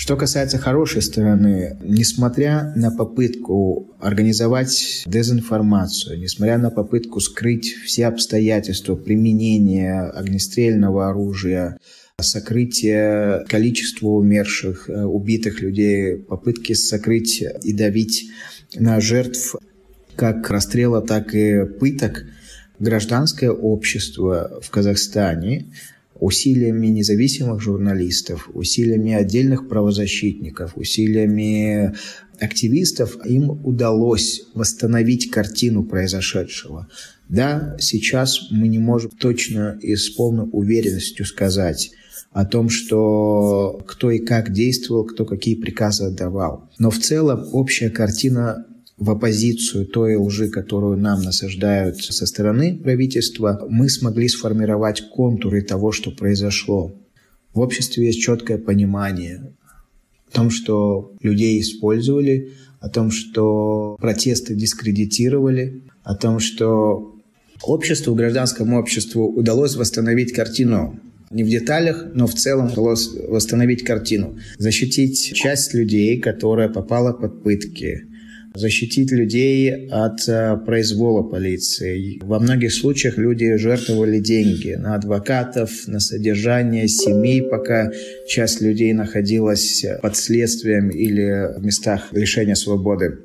Что 0.04 0.18
касается 0.18 0.58
хорошей 0.58 1.00
стороны, 1.00 1.78
несмотря 1.82 2.74
на 2.76 2.90
попытку 2.90 3.96
организовать 4.00 5.02
дезинформацию, 5.06 6.18
несмотря 6.18 6.58
на 6.58 6.70
попытку 6.70 7.20
скрыть 7.20 7.72
все 7.86 8.08
обстоятельства 8.08 8.96
применения 8.96 10.02
огнестрельного 10.02 11.08
оружия, 11.08 11.78
сокрытие 12.20 13.46
количества 13.48 14.08
умерших, 14.08 14.90
э, 14.90 15.04
убитых 15.04 15.62
людей, 15.62 16.18
попытки 16.18 16.74
сокрыть 16.74 17.42
и 17.62 17.72
давить 17.72 18.28
на 18.74 19.00
жертв 19.00 19.56
как 20.16 20.50
расстрела, 20.50 21.00
так 21.00 21.34
и 21.34 21.64
пыток, 21.64 22.26
гражданское 22.78 23.50
общество 23.50 24.60
в 24.62 24.68
Казахстане 24.68 25.64
усилиями 26.24 26.86
независимых 26.86 27.60
журналистов, 27.60 28.48
усилиями 28.54 29.12
отдельных 29.12 29.68
правозащитников, 29.68 30.72
усилиями 30.74 31.94
активистов 32.40 33.18
им 33.26 33.50
удалось 33.50 34.46
восстановить 34.54 35.30
картину 35.30 35.84
произошедшего. 35.84 36.88
Да, 37.28 37.76
сейчас 37.78 38.48
мы 38.50 38.68
не 38.68 38.78
можем 38.78 39.10
точно 39.10 39.78
и 39.82 39.96
с 39.96 40.08
полной 40.08 40.48
уверенностью 40.50 41.26
сказать 41.26 41.90
о 42.32 42.46
том, 42.46 42.70
что 42.70 43.82
кто 43.86 44.10
и 44.10 44.18
как 44.18 44.50
действовал, 44.50 45.04
кто 45.04 45.26
какие 45.26 45.56
приказы 45.56 46.04
отдавал. 46.04 46.70
Но 46.78 46.90
в 46.90 46.98
целом 47.00 47.48
общая 47.52 47.90
картина 47.90 48.64
в 48.96 49.10
оппозицию 49.10 49.86
той 49.86 50.16
лжи, 50.16 50.48
которую 50.48 50.96
нам 50.96 51.22
насаждают 51.22 52.02
со 52.02 52.26
стороны 52.26 52.78
правительства, 52.78 53.66
мы 53.68 53.88
смогли 53.88 54.28
сформировать 54.28 55.10
контуры 55.10 55.62
того, 55.62 55.90
что 55.92 56.10
произошло. 56.10 56.94
В 57.52 57.60
обществе 57.60 58.06
есть 58.06 58.20
четкое 58.20 58.58
понимание 58.58 59.52
о 60.28 60.34
том, 60.34 60.50
что 60.50 61.12
людей 61.22 61.60
использовали, 61.60 62.52
о 62.80 62.88
том, 62.88 63.10
что 63.10 63.96
протесты 64.00 64.54
дискредитировали, 64.54 65.82
о 66.02 66.14
том, 66.14 66.38
что 66.38 67.16
обществу, 67.62 68.14
гражданскому 68.14 68.78
обществу 68.78 69.26
удалось 69.26 69.76
восстановить 69.76 70.32
картину 70.32 71.00
не 71.30 71.42
в 71.42 71.48
деталях, 71.48 72.06
но 72.14 72.26
в 72.26 72.34
целом 72.34 72.72
удалось 72.72 73.10
восстановить 73.28 73.82
картину. 73.84 74.38
Защитить 74.58 75.34
часть 75.34 75.74
людей, 75.74 76.20
которая 76.20 76.68
попала 76.68 77.12
под 77.12 77.42
пытки, 77.42 78.06
защитить 78.54 79.10
людей 79.10 79.88
от 79.88 80.28
э, 80.28 80.56
произвола 80.64 81.22
полиции. 81.22 82.20
Во 82.22 82.38
многих 82.38 82.72
случаях 82.72 83.18
люди 83.18 83.56
жертвовали 83.56 84.20
деньги 84.20 84.74
на 84.74 84.94
адвокатов, 84.94 85.88
на 85.88 85.98
содержание 85.98 86.86
семей, 86.86 87.42
пока 87.42 87.90
часть 88.28 88.60
людей 88.60 88.92
находилась 88.92 89.84
под 90.00 90.16
следствием 90.16 90.90
или 90.90 91.58
в 91.58 91.64
местах 91.64 92.08
лишения 92.12 92.54
свободы. 92.54 93.18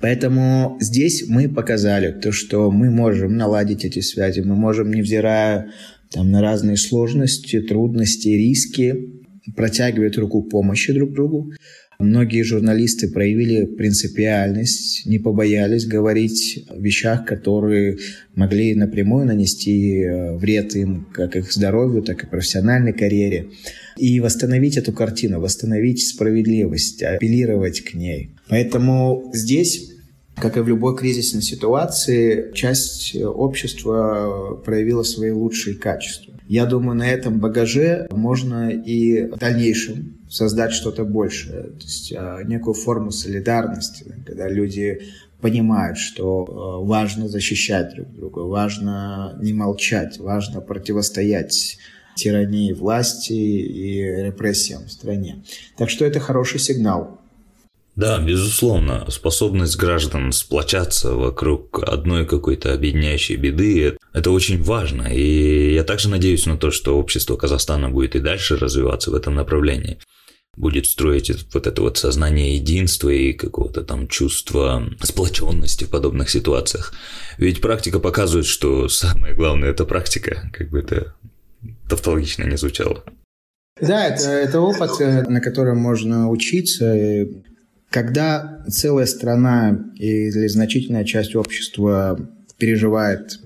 Поэтому 0.00 0.78
здесь 0.80 1.24
мы 1.28 1.48
показали 1.48 2.10
то, 2.12 2.32
что 2.32 2.70
мы 2.70 2.90
можем 2.90 3.36
наладить 3.36 3.84
эти 3.84 4.00
связи, 4.00 4.40
мы 4.40 4.54
можем, 4.54 4.92
невзирая 4.92 5.72
там, 6.10 6.30
на 6.30 6.40
разные 6.40 6.76
сложности, 6.76 7.60
трудности, 7.60 8.28
риски, 8.28 9.10
протягивать 9.56 10.16
руку 10.16 10.42
помощи 10.42 10.92
друг 10.92 11.12
другу. 11.12 11.52
Многие 12.00 12.42
журналисты 12.42 13.10
проявили 13.10 13.66
принципиальность, 13.66 15.04
не 15.04 15.18
побоялись 15.18 15.84
говорить 15.84 16.64
о 16.68 16.78
вещах, 16.78 17.26
которые 17.26 17.98
могли 18.34 18.74
напрямую 18.74 19.26
нанести 19.26 20.02
э, 20.02 20.36
вред 20.36 20.74
им, 20.76 21.06
как 21.12 21.36
их 21.36 21.52
здоровью, 21.52 22.02
так 22.02 22.24
и 22.24 22.26
профессиональной 22.26 22.94
карьере. 22.94 23.50
И 23.98 24.18
восстановить 24.20 24.78
эту 24.78 24.92
картину, 24.92 25.40
восстановить 25.40 26.08
справедливость, 26.08 27.02
апеллировать 27.02 27.82
к 27.82 27.92
ней. 27.92 28.30
Поэтому 28.48 29.30
здесь 29.34 29.92
как 30.36 30.56
и 30.56 30.60
в 30.60 30.68
любой 30.68 30.96
кризисной 30.96 31.42
ситуации, 31.42 32.50
часть 32.54 33.14
общества 33.14 34.58
проявила 34.64 35.02
свои 35.02 35.32
лучшие 35.32 35.76
качества. 35.76 36.32
Я 36.48 36.64
думаю, 36.64 36.96
на 36.96 37.08
этом 37.08 37.40
багаже 37.40 38.08
можно 38.10 38.70
и 38.70 39.26
в 39.26 39.36
дальнейшем 39.36 40.19
создать 40.30 40.72
что-то 40.72 41.04
большее, 41.04 41.64
то 41.64 41.82
есть 41.82 42.12
а, 42.16 42.42
некую 42.44 42.74
форму 42.74 43.10
солидарности, 43.10 44.14
когда 44.24 44.48
люди 44.48 45.00
понимают, 45.40 45.98
что 45.98 46.46
а, 46.46 46.84
важно 46.84 47.28
защищать 47.28 47.94
друг 47.94 48.14
друга, 48.14 48.40
важно 48.40 49.36
не 49.42 49.52
молчать, 49.52 50.18
важно 50.18 50.60
противостоять 50.60 51.78
тирании 52.14 52.72
власти 52.72 53.32
и 53.32 54.02
репрессиям 54.24 54.84
в 54.84 54.92
стране. 54.92 55.42
Так 55.76 55.90
что 55.90 56.04
это 56.04 56.20
хороший 56.20 56.60
сигнал. 56.60 57.18
Да, 57.96 58.18
безусловно, 58.18 59.10
способность 59.10 59.76
граждан 59.76 60.32
сплочаться 60.32 61.12
вокруг 61.12 61.82
одной 61.82 62.24
какой-то 62.24 62.72
объединяющей 62.72 63.36
беды– 63.36 63.98
это 64.14 64.30
очень 64.30 64.62
важно. 64.62 65.02
И 65.12 65.74
я 65.74 65.82
также 65.82 66.08
надеюсь 66.08 66.46
на 66.46 66.56
то, 66.56 66.70
что 66.70 66.98
общество 66.98 67.36
Казахстана 67.36 67.90
будет 67.90 68.14
и 68.14 68.20
дальше 68.20 68.56
развиваться 68.56 69.10
в 69.10 69.14
этом 69.14 69.34
направлении 69.34 69.98
будет 70.56 70.86
строить 70.86 71.30
вот 71.52 71.66
это 71.66 71.82
вот 71.82 71.98
сознание 71.98 72.56
единства 72.56 73.08
и 73.08 73.32
какого-то 73.32 73.82
там 73.82 74.08
чувства 74.08 74.84
сплоченности 75.02 75.84
в 75.84 75.90
подобных 75.90 76.30
ситуациях. 76.30 76.92
Ведь 77.38 77.60
практика 77.60 77.98
показывает, 77.98 78.46
что 78.46 78.88
самое 78.88 79.34
главное– 79.34 79.70
это 79.70 79.84
практика, 79.84 80.50
как 80.52 80.70
бы 80.70 80.80
это 80.80 81.14
тавтологично 81.88 82.44
не 82.44 82.56
звучало. 82.56 83.04
Да, 83.80 84.06
это, 84.06 84.28
это 84.28 84.60
опыт, 84.60 85.00
э, 85.00 85.22
на 85.22 85.40
котором 85.40 85.78
можно 85.78 86.28
учиться. 86.28 87.26
Когда 87.88 88.62
целая 88.68 89.06
страна 89.06 89.78
или 89.96 90.46
значительная 90.48 91.04
часть 91.04 91.34
общества 91.34 92.18
переживает 92.58 93.40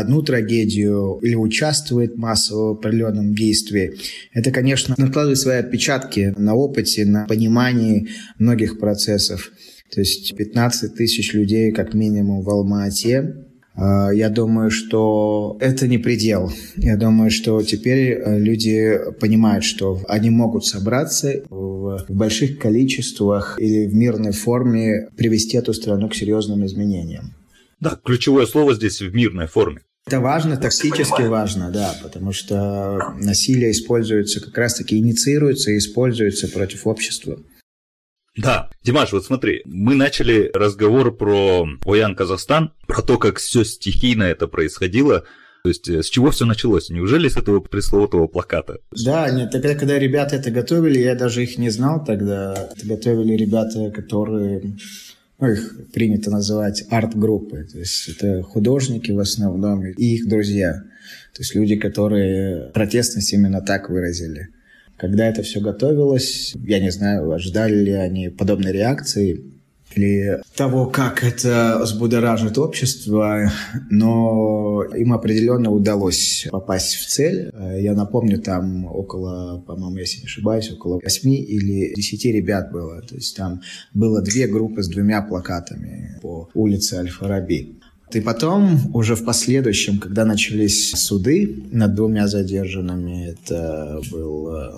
одну 0.00 0.22
трагедию 0.22 1.18
или 1.22 1.34
участвует 1.34 2.16
массово 2.16 2.74
в 2.74 2.78
определенном 2.78 3.34
действии, 3.34 3.94
это, 4.32 4.50
конечно, 4.50 4.94
накладывает 4.98 5.38
свои 5.38 5.58
отпечатки 5.58 6.34
на 6.36 6.54
опыте, 6.54 7.04
на 7.04 7.26
понимании 7.26 8.08
многих 8.38 8.78
процессов. 8.78 9.50
То 9.92 10.00
есть 10.00 10.36
15 10.36 10.94
тысяч 10.94 11.32
людей 11.34 11.72
как 11.72 11.94
минимум 11.94 12.42
в 12.42 12.50
Алма-Ате, 12.50 13.44
а, 13.76 14.10
я 14.10 14.30
думаю, 14.30 14.70
что 14.70 15.56
это 15.60 15.88
не 15.88 15.98
предел. 15.98 16.50
Я 16.76 16.96
думаю, 16.96 17.30
что 17.30 17.60
теперь 17.62 18.12
э, 18.12 18.38
люди 18.38 18.98
понимают, 19.20 19.64
что 19.64 20.00
они 20.08 20.30
могут 20.30 20.64
собраться 20.64 21.42
в 21.50 22.04
больших 22.08 22.58
количествах 22.58 23.58
или 23.60 23.86
в 23.86 23.94
мирной 23.94 24.32
форме 24.32 25.08
привести 25.16 25.56
эту 25.56 25.74
страну 25.74 26.08
к 26.08 26.14
серьезным 26.14 26.64
изменениям. 26.64 27.34
Да, 27.84 28.00
ключевое 28.02 28.46
слово 28.46 28.74
здесь 28.74 29.00
в 29.00 29.14
мирной 29.14 29.46
форме. 29.46 29.82
Это 30.06 30.20
важно, 30.20 30.56
тактически 30.56 31.22
важно, 31.22 31.70
да, 31.70 31.94
потому 32.02 32.32
что 32.32 33.14
насилие 33.18 33.70
используется, 33.70 34.40
как 34.40 34.56
раз-таки 34.58 34.98
инициируется 34.98 35.70
и 35.70 35.78
используется 35.78 36.48
против 36.48 36.86
общества. 36.86 37.38
Да, 38.36 38.68
Димаш, 38.82 39.12
вот 39.12 39.24
смотри, 39.24 39.62
мы 39.64 39.94
начали 39.94 40.50
разговор 40.52 41.16
про 41.16 41.66
Воян 41.84 42.16
Казахстан, 42.16 42.72
про 42.86 43.00
то, 43.00 43.16
как 43.16 43.38
все 43.38 43.64
стихийно 43.64 44.24
это 44.24 44.48
происходило. 44.48 45.24
То 45.62 45.68
есть 45.68 45.88
э, 45.88 46.02
с 46.02 46.10
чего 46.10 46.30
все 46.30 46.44
началось? 46.44 46.90
Неужели 46.90 47.28
с 47.28 47.38
этого 47.38 47.60
пресловутого 47.60 48.26
плаката? 48.26 48.80
Да, 48.90 49.30
нет, 49.30 49.50
тогда, 49.50 49.74
когда 49.74 49.98
ребята 49.98 50.36
это 50.36 50.50
готовили, 50.50 50.98
я 50.98 51.14
даже 51.14 51.42
их 51.42 51.56
не 51.56 51.70
знал 51.70 52.04
тогда. 52.04 52.70
Это 52.76 52.86
готовили 52.86 53.34
ребята, 53.34 53.90
которые 53.90 54.76
ну, 55.40 55.48
их 55.48 55.90
принято 55.92 56.30
называть 56.30 56.84
арт-группы. 56.90 57.66
То 57.70 57.78
есть 57.78 58.08
это 58.08 58.42
художники 58.42 59.10
в 59.10 59.18
основном 59.18 59.84
и 59.84 60.14
их 60.14 60.28
друзья. 60.28 60.72
То 61.34 61.40
есть 61.40 61.54
люди, 61.54 61.76
которые 61.76 62.70
протестность 62.72 63.32
именно 63.32 63.60
так 63.60 63.90
выразили. 63.90 64.48
Когда 64.96 65.26
это 65.26 65.42
все 65.42 65.60
готовилось, 65.60 66.54
я 66.64 66.78
не 66.78 66.90
знаю, 66.90 67.30
ожидали 67.32 67.74
ли 67.74 67.92
они 67.92 68.28
подобной 68.28 68.72
реакции 68.72 69.42
или 69.96 70.40
того, 70.56 70.86
как 70.86 71.24
это 71.24 71.80
взбудоражит 71.82 72.58
общество, 72.58 73.50
но 73.90 74.84
им 74.94 75.12
определенно 75.12 75.70
удалось 75.70 76.46
попасть 76.50 76.94
в 76.96 77.06
цель. 77.08 77.50
Я 77.78 77.94
напомню, 77.94 78.40
там 78.40 78.86
около, 78.86 79.60
по-моему, 79.66 79.96
если 79.98 80.20
не 80.20 80.24
ошибаюсь, 80.24 80.70
около 80.70 81.00
8 81.02 81.30
или 81.30 81.94
10 81.94 82.24
ребят 82.26 82.72
было. 82.72 83.02
То 83.02 83.14
есть 83.14 83.36
там 83.36 83.60
было 83.92 84.22
две 84.22 84.46
группы 84.46 84.82
с 84.82 84.88
двумя 84.88 85.22
плакатами 85.22 86.18
по 86.22 86.48
улице 86.54 86.94
Аль-Фараби. 86.94 87.78
И 88.12 88.20
потом, 88.20 88.94
уже 88.94 89.16
в 89.16 89.24
последующем, 89.24 89.98
когда 89.98 90.24
начались 90.24 90.92
суды 90.92 91.64
над 91.72 91.94
двумя 91.94 92.28
задержанными, 92.28 93.30
это 93.30 94.00
был 94.12 94.54
э, 94.54 94.70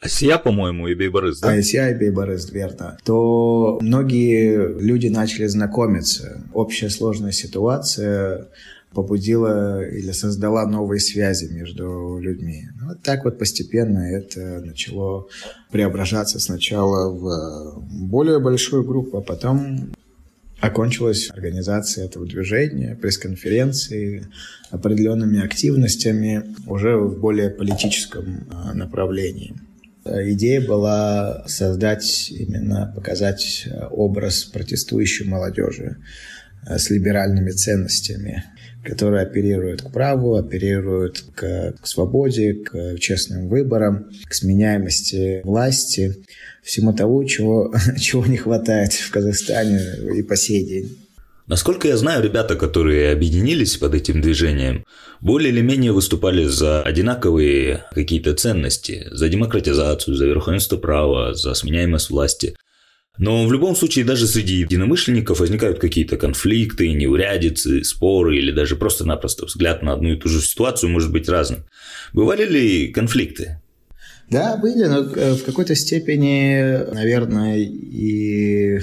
Асия, 0.00 0.38
по-моему, 0.38 0.86
и 0.86 0.94
Бейборыс, 0.94 1.40
да? 1.40 1.50
Асия 1.50 1.90
и 1.90 1.94
Бейборыс, 1.94 2.50
верно. 2.50 2.96
То 3.04 3.78
многие 3.82 4.78
люди 4.80 5.08
начали 5.08 5.46
знакомиться. 5.46 6.44
Общая 6.52 6.88
сложная 6.88 7.32
ситуация 7.32 8.48
побудила 8.92 9.84
или 9.84 10.12
создала 10.12 10.66
новые 10.66 11.00
связи 11.00 11.52
между 11.52 12.18
людьми. 12.20 12.68
Ну, 12.80 12.88
вот 12.88 13.02
так 13.02 13.24
вот 13.24 13.38
постепенно 13.38 13.98
это 13.98 14.60
начало 14.64 15.26
преображаться 15.70 16.40
сначала 16.40 17.10
в 17.10 17.84
более 17.90 18.38
большую 18.38 18.84
группу, 18.84 19.18
а 19.18 19.20
потом 19.20 19.92
окончилась 20.60 21.30
организация 21.30 22.06
этого 22.06 22.26
движения, 22.26 22.96
пресс-конференции, 23.00 24.26
определенными 24.70 25.44
активностями 25.44 26.54
уже 26.66 26.96
в 26.96 27.20
более 27.20 27.50
политическом 27.50 28.46
а, 28.50 28.74
направлении. 28.74 29.54
Идея 30.32 30.60
была 30.60 31.44
создать, 31.46 32.30
именно 32.30 32.92
показать 32.94 33.68
образ 33.90 34.44
протестующей 34.44 35.26
молодежи 35.26 35.96
э, 36.66 36.78
с 36.78 36.90
либеральными 36.90 37.50
ценностями, 37.50 38.44
которые 38.84 39.22
оперируют 39.22 39.82
к 39.82 39.90
праву, 39.90 40.36
оперируют 40.36 41.24
к, 41.34 41.74
к 41.80 41.86
свободе, 41.86 42.54
к 42.54 42.96
честным 42.98 43.48
выборам, 43.48 44.10
к 44.26 44.34
сменяемости 44.34 45.40
власти, 45.44 46.16
всему 46.62 46.92
того, 46.92 47.24
чего, 47.24 47.74
чего 47.98 48.26
не 48.26 48.36
хватает 48.36 48.92
в 48.92 49.10
Казахстане 49.10 49.80
и 50.16 50.22
по 50.22 50.36
сей 50.36 50.64
день. 50.64 51.07
Насколько 51.48 51.88
я 51.88 51.96
знаю, 51.96 52.22
ребята, 52.22 52.56
которые 52.56 53.10
объединились 53.10 53.78
под 53.78 53.94
этим 53.94 54.20
движением, 54.20 54.84
более 55.22 55.50
или 55.50 55.62
менее 55.62 55.92
выступали 55.92 56.44
за 56.44 56.82
одинаковые 56.82 57.86
какие-то 57.92 58.34
ценности, 58.34 59.08
за 59.10 59.30
демократизацию, 59.30 60.14
за 60.14 60.26
верховенство 60.26 60.76
права, 60.76 61.32
за 61.32 61.54
сменяемость 61.54 62.10
власти. 62.10 62.54
Но 63.16 63.46
в 63.46 63.52
любом 63.52 63.74
случае 63.76 64.04
даже 64.04 64.26
среди 64.26 64.56
единомышленников 64.56 65.40
возникают 65.40 65.78
какие-то 65.78 66.18
конфликты, 66.18 66.92
неурядицы, 66.92 67.82
споры 67.82 68.36
или 68.36 68.52
даже 68.52 68.76
просто-напросто 68.76 69.46
взгляд 69.46 69.82
на 69.82 69.94
одну 69.94 70.12
и 70.12 70.16
ту 70.16 70.28
же 70.28 70.42
ситуацию 70.42 70.90
может 70.90 71.10
быть 71.10 71.30
разным. 71.30 71.64
Бывали 72.12 72.44
ли 72.44 72.88
конфликты? 72.88 73.62
Да, 74.30 74.58
были, 74.58 74.84
но 74.84 74.98
э, 75.00 75.32
в 75.32 75.44
какой-то 75.44 75.74
степени, 75.74 76.92
наверное, 76.92 77.56
и 77.58 78.80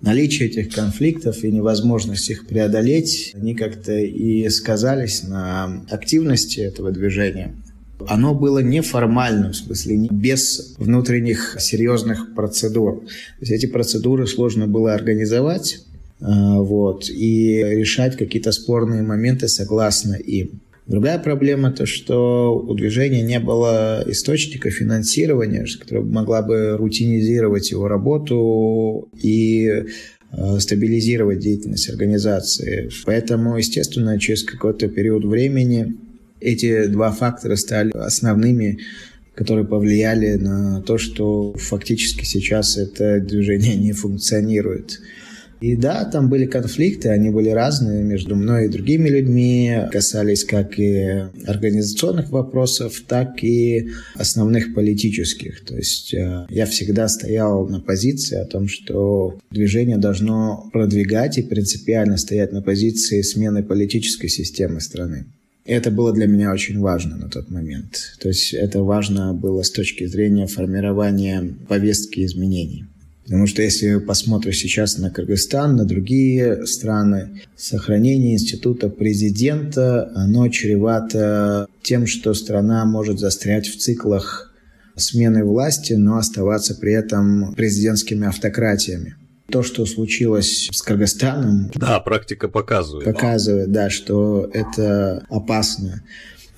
наличие 0.00 0.48
этих 0.48 0.74
конфликтов 0.74 1.42
и 1.44 1.50
невозможность 1.50 2.28
их 2.30 2.46
преодолеть, 2.46 3.32
они 3.34 3.54
как-то 3.54 3.92
и 3.98 4.48
сказались 4.48 5.22
на 5.22 5.84
активности 5.90 6.60
этого 6.60 6.92
движения. 6.92 7.54
Оно 8.08 8.34
было 8.34 8.58
неформальным, 8.58 9.52
в 9.52 9.56
смысле, 9.56 10.08
без 10.10 10.74
внутренних 10.78 11.56
серьезных 11.58 12.34
процедур. 12.34 13.00
То 13.00 13.40
есть 13.40 13.52
эти 13.52 13.66
процедуры 13.66 14.26
сложно 14.26 14.66
было 14.66 14.92
организовать, 14.94 15.80
э, 16.20 16.24
вот, 16.26 17.08
и 17.08 17.62
решать 17.64 18.16
какие-то 18.16 18.52
спорные 18.52 19.02
моменты 19.02 19.48
согласно 19.48 20.14
им. 20.14 20.60
Другая 20.86 21.18
проблема 21.18 21.72
то, 21.72 21.84
что 21.84 22.56
у 22.56 22.74
движения 22.74 23.22
не 23.22 23.40
было 23.40 24.04
источника 24.06 24.70
финансирования, 24.70 25.66
которая 25.80 26.04
могла 26.04 26.42
бы 26.42 26.76
рутинизировать 26.76 27.72
его 27.72 27.88
работу 27.88 29.08
и 29.20 29.66
э, 29.66 30.58
стабилизировать 30.60 31.40
деятельность 31.40 31.90
организации. 31.90 32.88
Поэтому, 33.04 33.58
естественно, 33.58 34.18
через 34.20 34.44
какой-то 34.44 34.86
период 34.86 35.24
времени 35.24 35.96
эти 36.40 36.86
два 36.86 37.10
фактора 37.10 37.56
стали 37.56 37.90
основными, 37.90 38.78
которые 39.34 39.66
повлияли 39.66 40.34
на 40.34 40.82
то, 40.82 40.98
что 40.98 41.52
фактически 41.58 42.24
сейчас 42.24 42.78
это 42.78 43.18
движение 43.18 43.74
не 43.74 43.92
функционирует. 43.92 45.00
И 45.66 45.74
да, 45.74 46.04
там 46.04 46.28
были 46.28 46.46
конфликты, 46.46 47.08
они 47.08 47.30
были 47.30 47.48
разные 47.48 48.04
между 48.04 48.36
мной 48.36 48.66
и 48.66 48.68
другими 48.68 49.08
людьми, 49.08 49.76
касались 49.90 50.44
как 50.44 50.78
и 50.78 51.24
организационных 51.44 52.30
вопросов, 52.30 53.02
так 53.08 53.42
и 53.42 53.88
основных 54.14 54.74
политических. 54.74 55.64
То 55.64 55.76
есть 55.76 56.14
э, 56.14 56.46
я 56.50 56.66
всегда 56.66 57.08
стоял 57.08 57.66
на 57.66 57.80
позиции 57.80 58.36
о 58.36 58.44
том, 58.44 58.68
что 58.68 59.40
движение 59.50 59.96
должно 59.96 60.70
продвигать 60.72 61.36
и 61.38 61.42
принципиально 61.42 62.16
стоять 62.16 62.52
на 62.52 62.62
позиции 62.62 63.22
смены 63.22 63.64
политической 63.64 64.28
системы 64.28 64.80
страны. 64.80 65.26
Это 65.64 65.90
было 65.90 66.12
для 66.12 66.28
меня 66.28 66.52
очень 66.52 66.78
важно 66.78 67.16
на 67.16 67.28
тот 67.28 67.50
момент. 67.50 68.14
То 68.20 68.28
есть 68.28 68.54
это 68.54 68.84
важно 68.84 69.34
было 69.34 69.62
с 69.62 69.72
точки 69.72 70.06
зрения 70.06 70.46
формирования 70.46 71.56
повестки 71.66 72.24
изменений. 72.24 72.84
Потому 73.26 73.48
что 73.48 73.60
если 73.60 73.98
посмотришь 73.98 74.58
сейчас 74.58 74.98
на 74.98 75.10
Кыргызстан, 75.10 75.74
на 75.74 75.84
другие 75.84 76.64
страны, 76.64 77.40
сохранение 77.56 78.34
института 78.34 78.88
президента, 78.88 80.12
оно 80.14 80.48
чревато 80.48 81.66
тем, 81.82 82.06
что 82.06 82.34
страна 82.34 82.84
может 82.84 83.18
застрять 83.18 83.66
в 83.66 83.78
циклах 83.78 84.54
смены 84.94 85.44
власти, 85.44 85.94
но 85.94 86.18
оставаться 86.18 86.76
при 86.76 86.92
этом 86.92 87.52
президентскими 87.56 88.28
автократиями. 88.28 89.16
То, 89.50 89.64
что 89.64 89.86
случилось 89.86 90.68
с 90.72 90.82
Кыргызстаном... 90.82 91.70
Да, 91.74 91.98
практика 92.00 92.48
показывает. 92.48 93.04
Показывает, 93.04 93.72
да, 93.72 93.90
что 93.90 94.48
это 94.52 95.24
опасно. 95.28 96.02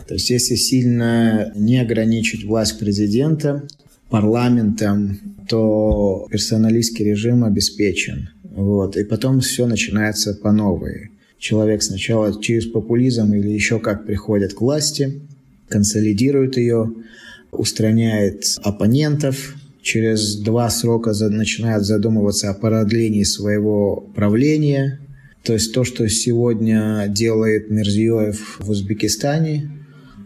То 0.06 0.14
есть 0.14 0.30
если 0.30 0.54
сильно 0.54 1.50
не 1.54 1.80
ограничить 1.80 2.44
власть 2.44 2.78
президента, 2.78 3.66
парламентом, 4.10 5.18
то 5.48 6.26
персоналистский 6.30 7.04
режим 7.04 7.44
обеспечен. 7.44 8.30
Вот. 8.42 8.96
И 8.96 9.04
потом 9.04 9.40
все 9.40 9.66
начинается 9.66 10.34
по 10.34 10.52
новой. 10.52 11.10
Человек 11.38 11.82
сначала 11.82 12.42
через 12.42 12.66
популизм 12.66 13.32
или 13.32 13.48
еще 13.48 13.78
как 13.78 14.04
приходит 14.06 14.54
к 14.54 14.60
власти, 14.60 15.20
консолидирует 15.68 16.56
ее, 16.56 16.92
устраняет 17.52 18.44
оппонентов, 18.62 19.54
через 19.82 20.36
два 20.36 20.68
срока 20.70 21.12
начинает 21.28 21.84
задумываться 21.84 22.50
о 22.50 22.54
продлении 22.54 23.22
своего 23.22 24.04
правления. 24.14 25.00
То 25.44 25.52
есть 25.52 25.72
то, 25.72 25.84
что 25.84 26.08
сегодня 26.08 27.06
делает 27.08 27.70
Мирзиёев 27.70 28.58
в 28.58 28.70
Узбекистане, 28.70 29.70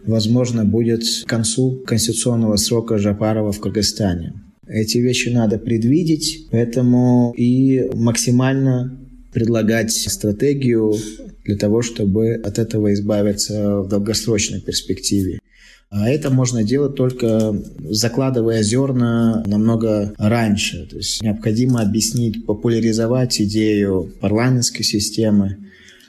возможно, 0.05 0.65
будет 0.65 1.03
к 1.25 1.27
концу 1.27 1.83
конституционного 1.85 2.57
срока 2.57 2.97
Жапарова 2.97 3.51
в 3.51 3.59
Кыргызстане. 3.59 4.33
Эти 4.67 4.97
вещи 4.97 5.29
надо 5.29 5.57
предвидеть, 5.57 6.47
поэтому 6.51 7.33
и 7.37 7.89
максимально 7.93 8.97
предлагать 9.33 9.91
стратегию 9.91 10.95
для 11.43 11.57
того, 11.57 11.81
чтобы 11.81 12.35
от 12.35 12.59
этого 12.59 12.93
избавиться 12.93 13.81
в 13.81 13.89
долгосрочной 13.89 14.61
перспективе. 14.61 15.39
А 15.89 16.09
это 16.09 16.31
можно 16.31 16.63
делать 16.63 16.95
только 16.95 17.53
закладывая 17.87 18.63
зерна 18.63 19.43
намного 19.45 20.13
раньше. 20.17 20.87
То 20.89 20.97
есть 20.97 21.21
необходимо 21.21 21.81
объяснить, 21.81 22.47
популяризовать 22.47 23.39
идею 23.41 24.11
парламентской 24.19 24.81
системы, 24.81 25.57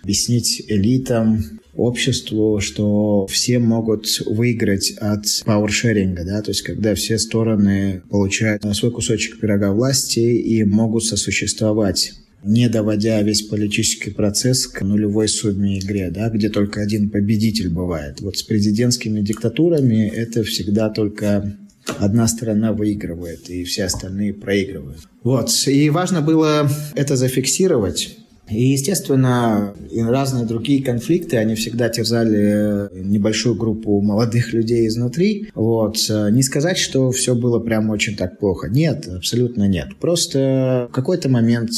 объяснить 0.02 0.62
элитам, 0.68 1.60
обществу, 1.76 2.60
что 2.60 3.26
все 3.26 3.58
могут 3.58 4.06
выиграть 4.26 4.92
от 4.98 5.26
пауэршеринга, 5.44 6.24
да, 6.24 6.42
то 6.42 6.50
есть 6.50 6.62
когда 6.62 6.94
все 6.94 7.18
стороны 7.18 8.02
получают 8.10 8.62
свой 8.76 8.92
кусочек 8.92 9.40
пирога 9.40 9.72
власти 9.72 10.20
и 10.20 10.64
могут 10.64 11.04
сосуществовать 11.04 12.12
не 12.44 12.68
доводя 12.68 13.22
весь 13.22 13.42
политический 13.42 14.10
процесс 14.10 14.66
к 14.66 14.82
нулевой 14.82 15.28
сумме 15.28 15.78
игре, 15.78 16.10
да, 16.10 16.28
где 16.28 16.50
только 16.50 16.82
один 16.82 17.08
победитель 17.08 17.70
бывает. 17.70 18.20
Вот 18.20 18.36
с 18.36 18.42
президентскими 18.42 19.22
диктатурами 19.22 20.08
это 20.08 20.44
всегда 20.44 20.90
только 20.90 21.56
одна 21.98 22.28
сторона 22.28 22.72
выигрывает, 22.72 23.48
и 23.48 23.64
все 23.64 23.84
остальные 23.84 24.34
проигрывают. 24.34 25.00
Вот. 25.22 25.50
И 25.66 25.88
важно 25.90 26.20
было 26.20 26.68
это 26.94 27.16
зафиксировать. 27.16 28.18
И, 28.48 28.72
естественно, 28.72 29.74
и 29.90 30.02
разные 30.02 30.44
другие 30.44 30.82
конфликты, 30.82 31.38
они 31.38 31.54
всегда 31.54 31.88
терзали 31.88 32.90
небольшую 32.92 33.54
группу 33.54 34.00
молодых 34.00 34.52
людей 34.52 34.86
изнутри. 34.86 35.50
Вот. 35.54 35.96
Не 36.08 36.42
сказать, 36.42 36.76
что 36.76 37.10
все 37.10 37.34
было 37.34 37.58
прям 37.58 37.90
очень 37.90 38.16
так 38.16 38.38
плохо. 38.38 38.68
Нет, 38.68 39.08
абсолютно 39.08 39.66
нет. 39.66 39.96
Просто 39.98 40.88
в 40.90 40.94
какой-то 40.94 41.28
момент 41.30 41.70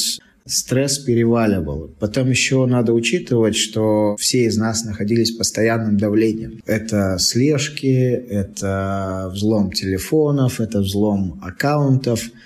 стресс 0.45 0.99
переваливал. 0.99 1.91
Потом 1.99 2.31
еще 2.31 2.67
надо 2.67 2.93
учитывать, 2.93 3.57
что 3.57 4.17
все 4.19 4.45
из 4.45 4.57
нас 4.57 4.85
находились 4.85 5.33
в 5.35 5.39
постоянном 5.39 5.99
давлении. 5.99 6.61
Это 6.67 7.17
слежки, 7.19 7.87
это 7.87 9.31
взлом 9.33 9.73
телефонов, 9.73 10.61
это 10.61 10.81
взлом 10.81 11.39
аккаунтов– 11.43 12.31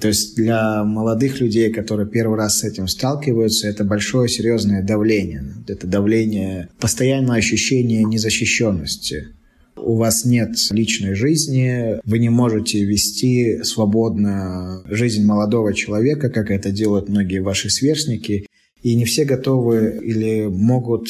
то 0.00 0.08
есть 0.08 0.36
для 0.36 0.84
молодых 0.84 1.40
людей, 1.40 1.72
которые 1.72 2.08
первый 2.08 2.36
раз 2.36 2.60
с 2.60 2.64
этим 2.64 2.88
сталкиваются, 2.88 3.68
это 3.68 3.84
большое 3.84 4.28
серьезное 4.28 4.82
давление. 4.82 5.44
Это 5.68 5.86
давление, 5.86 6.68
постоянное 6.80 7.38
ощущение 7.38 8.04
незащищенности. 8.04 9.28
У 9.76 9.96
вас 9.96 10.24
нет 10.24 10.56
личной 10.70 11.14
жизни, 11.14 12.00
вы 12.04 12.18
не 12.18 12.28
можете 12.28 12.84
вести 12.84 13.62
свободно 13.64 14.82
жизнь 14.88 15.24
молодого 15.24 15.74
человека, 15.74 16.30
как 16.30 16.50
это 16.50 16.70
делают 16.70 17.08
многие 17.08 17.40
ваши 17.40 17.70
сверстники. 17.70 18.46
И 18.82 18.94
не 18.94 19.04
все 19.04 19.24
готовы 19.24 20.00
или 20.02 20.46
могут 20.46 21.08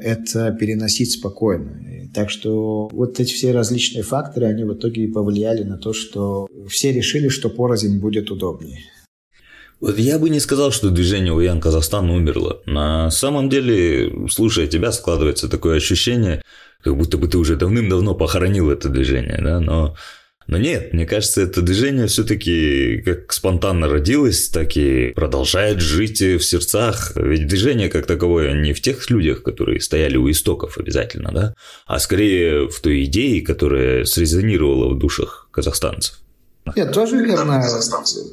это 0.00 0.56
переносить 0.58 1.12
спокойно. 1.12 1.82
Так 2.14 2.30
что 2.30 2.88
вот 2.92 3.20
эти 3.20 3.32
все 3.32 3.52
различные 3.52 4.02
факторы, 4.02 4.46
они 4.46 4.64
в 4.64 4.74
итоге 4.74 5.04
и 5.04 5.12
повлияли 5.12 5.62
на 5.62 5.78
то, 5.78 5.92
что 5.92 6.48
все 6.68 6.92
решили, 6.92 7.28
что 7.28 7.48
порознь 7.48 7.98
будет 7.98 8.30
удобнее. 8.30 8.80
Вот 9.80 9.98
я 9.98 10.18
бы 10.18 10.30
не 10.30 10.40
сказал, 10.40 10.70
что 10.72 10.90
движение 10.90 11.34
Уян 11.34 11.60
Казахстан 11.60 12.08
умерло. 12.10 12.62
На 12.64 13.10
самом 13.10 13.50
деле, 13.50 14.28
слушая 14.30 14.66
тебя, 14.66 14.90
складывается 14.90 15.50
такое 15.50 15.76
ощущение, 15.76 16.42
как 16.80 16.96
будто 16.96 17.18
бы 17.18 17.28
ты 17.28 17.36
уже 17.36 17.56
давным-давно 17.56 18.14
похоронил 18.14 18.70
это 18.70 18.88
движение, 18.88 19.38
да, 19.42 19.60
но 19.60 19.94
но 20.46 20.58
нет, 20.58 20.92
мне 20.92 21.06
кажется, 21.06 21.42
это 21.42 21.62
движение 21.62 22.06
все-таки 22.06 23.02
как 23.04 23.32
спонтанно 23.32 23.88
родилось, 23.88 24.48
так 24.48 24.76
и 24.76 25.12
продолжает 25.14 25.80
жить 25.80 26.20
в 26.20 26.40
сердцах. 26.40 27.12
Ведь 27.16 27.46
движение 27.46 27.88
как 27.88 28.06
таковое 28.06 28.54
не 28.54 28.72
в 28.72 28.80
тех 28.80 29.10
людях, 29.10 29.42
которые 29.42 29.80
стояли 29.80 30.16
у 30.16 30.30
истоков 30.30 30.78
обязательно, 30.78 31.30
да, 31.32 31.54
а 31.86 31.98
скорее 31.98 32.68
в 32.68 32.80
той 32.80 33.04
идее, 33.04 33.42
которая 33.42 34.04
срезонировала 34.04 34.94
в 34.94 34.98
душах 34.98 35.48
казахстанцев. 35.50 36.20
Нет, 36.74 36.92
тоже 36.92 37.16
верно. 37.18 37.62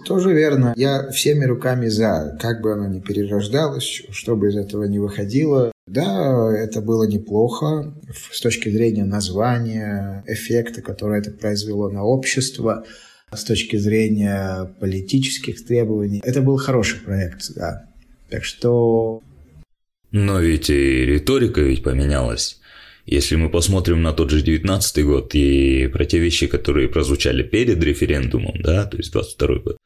Тоже 0.06 0.34
верно. 0.34 0.74
Я 0.76 1.10
всеми 1.12 1.46
руками 1.46 1.88
за. 1.88 2.36
Как 2.42 2.62
бы 2.62 2.74
оно 2.74 2.88
ни 2.88 3.00
перерождалось, 3.00 4.04
что 4.12 4.36
бы 4.36 4.50
из 4.50 4.56
этого 4.56 4.86
не 4.86 4.98
выходило. 4.98 5.72
Да, 5.88 6.52
это 6.58 6.82
было 6.82 7.04
неплохо 7.04 7.94
с 8.32 8.40
точки 8.40 8.70
зрения 8.70 9.04
названия, 9.04 10.24
эффекта, 10.28 10.82
который 10.82 11.20
это 11.20 11.32
произвело 11.32 11.90
на 11.90 12.04
общество, 12.04 12.86
с 13.32 13.44
точки 13.44 13.76
зрения 13.76 14.74
политических 14.80 15.66
требований. 15.66 16.22
Это 16.24 16.42
был 16.42 16.58
хороший 16.58 17.00
проект, 17.00 17.54
да. 17.56 17.90
Так 18.30 18.46
что... 18.46 19.22
Но 20.12 20.40
ведь 20.40 20.70
и 20.70 21.06
риторика 21.06 21.62
ведь 21.62 21.84
поменялась. 21.84 22.60
Если 23.06 23.36
мы 23.36 23.50
посмотрим 23.50 24.02
на 24.02 24.14
тот 24.14 24.30
же 24.30 24.42
19 24.42 25.06
год 25.06 25.36
и 25.36 25.88
про 25.88 26.06
те 26.06 26.20
вещи, 26.20 26.48
которые 26.48 26.88
прозвучали 26.88 27.44
перед 27.44 27.84
референдумом, 27.84 28.62
да, 28.62 28.86
то 28.86 28.98
есть 28.98 29.12
22 29.12 29.56
год, 29.60 29.78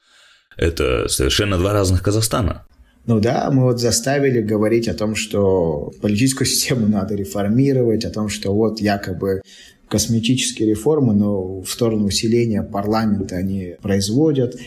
это 0.56 1.08
совершенно 1.08 1.58
два 1.58 1.74
разных 1.74 2.04
Казахстана. 2.04 2.68
Ну 3.08 3.22
да, 3.22 3.50
мы 3.52 3.64
вот 3.64 3.80
заставили 3.80 4.42
говорить 4.42 4.90
о 4.90 4.94
том, 4.94 5.16
что 5.16 5.92
политическую 6.02 6.46
систему 6.54 6.88
надо 6.88 7.16
реформировать, 7.16 8.06
о 8.06 8.12
том, 8.12 8.30
что 8.30 8.54
вот 8.54 8.82
якобы 8.82 9.42
косметические 9.88 10.70
реформы, 10.70 11.14
но 11.14 11.62
в 11.62 11.70
сторону 11.72 12.06
усиления 12.06 12.62
парламента 12.62 13.38
они 13.38 13.76
производят. 13.82 14.58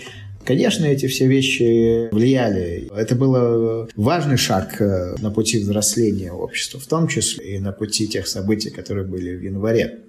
Конечно, 0.46 0.86
эти 0.86 1.06
все 1.06 1.26
вещи 1.26 2.08
влияли. 2.12 2.88
Это 2.96 3.14
был 3.14 3.86
важный 3.94 4.38
шаг 4.38 4.80
э, 4.80 5.14
на 5.20 5.30
пути 5.30 5.58
взросления 5.58 6.32
общества, 6.32 6.80
в 6.80 6.86
том 6.86 7.08
числе 7.08 7.56
и 7.56 7.58
на 7.58 7.72
пути 7.72 8.08
тех 8.08 8.26
событий, 8.26 8.70
которые 8.70 9.06
были 9.06 9.36
в 9.36 9.42
январе. 9.42 10.00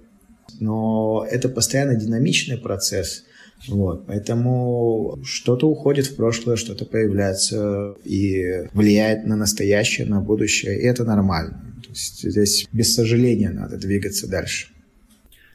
Но 0.58 1.26
это 1.30 1.50
постоянно 1.50 1.96
динамичный 1.96 2.56
процесс. 2.56 3.24
Вот, 3.68 4.06
поэтому 4.06 5.20
что-то 5.24 5.68
уходит 5.68 6.06
в 6.06 6.16
прошлое, 6.16 6.56
что-то 6.56 6.84
появляется 6.84 7.94
и 8.04 8.68
влияет 8.72 9.24
на 9.24 9.36
настоящее, 9.36 10.06
на 10.06 10.20
будущее, 10.20 10.80
и 10.80 10.84
это 10.84 11.04
нормально. 11.04 11.62
То 11.84 11.90
есть 11.90 12.28
здесь 12.28 12.66
без 12.72 12.94
сожаления 12.94 13.50
надо 13.50 13.76
двигаться 13.76 14.26
дальше. 14.26 14.68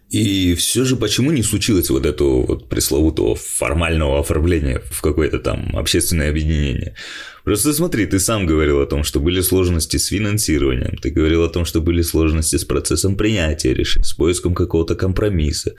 И 0.10 0.56
все 0.56 0.86
же 0.86 0.96
почему 0.96 1.32
не 1.32 1.44
случилось 1.44 1.90
вот 1.90 2.06
этого 2.06 2.46
вот 2.46 2.70
пресловутого 2.70 3.36
формального 3.36 4.20
оформления 4.20 4.82
в 4.90 5.02
какое-то 5.02 5.40
там 5.40 5.76
общественное 5.76 6.30
объединение? 6.30 6.96
Просто 7.44 7.74
смотри, 7.74 8.06
ты 8.06 8.20
сам 8.20 8.46
говорил 8.46 8.82
о 8.82 8.86
том, 8.86 9.04
что 9.04 9.20
были 9.20 9.42
сложности 9.42 9.98
с 9.98 10.08
финансированием, 10.08 10.98
ты 10.98 11.10
говорил 11.10 11.44
о 11.44 11.50
том, 11.50 11.66
что 11.66 11.82
были 11.82 12.02
сложности 12.02 12.56
с 12.56 12.64
процессом 12.64 13.18
принятия 13.18 13.74
решений, 13.74 14.06
с 14.06 14.14
поиском 14.14 14.54
какого-то 14.54 14.96
компромисса. 14.96 15.76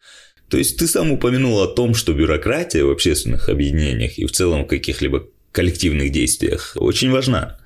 То 0.48 0.56
есть 0.56 0.78
ты 0.78 0.87
сам 0.87 1.12
упомянул 1.12 1.61
о 1.61 1.68
том, 1.68 1.94
что 1.94 2.14
бюрократия 2.14 2.84
в 2.84 2.90
общественных 2.90 3.48
объединениях 3.48 4.18
и 4.18 4.26
в 4.26 4.32
целом 4.32 4.66
каких-либо 4.66 5.26
коллективных 5.52 6.11
действиях 6.11 6.72
очень 6.76 7.11
важна. 7.11 7.58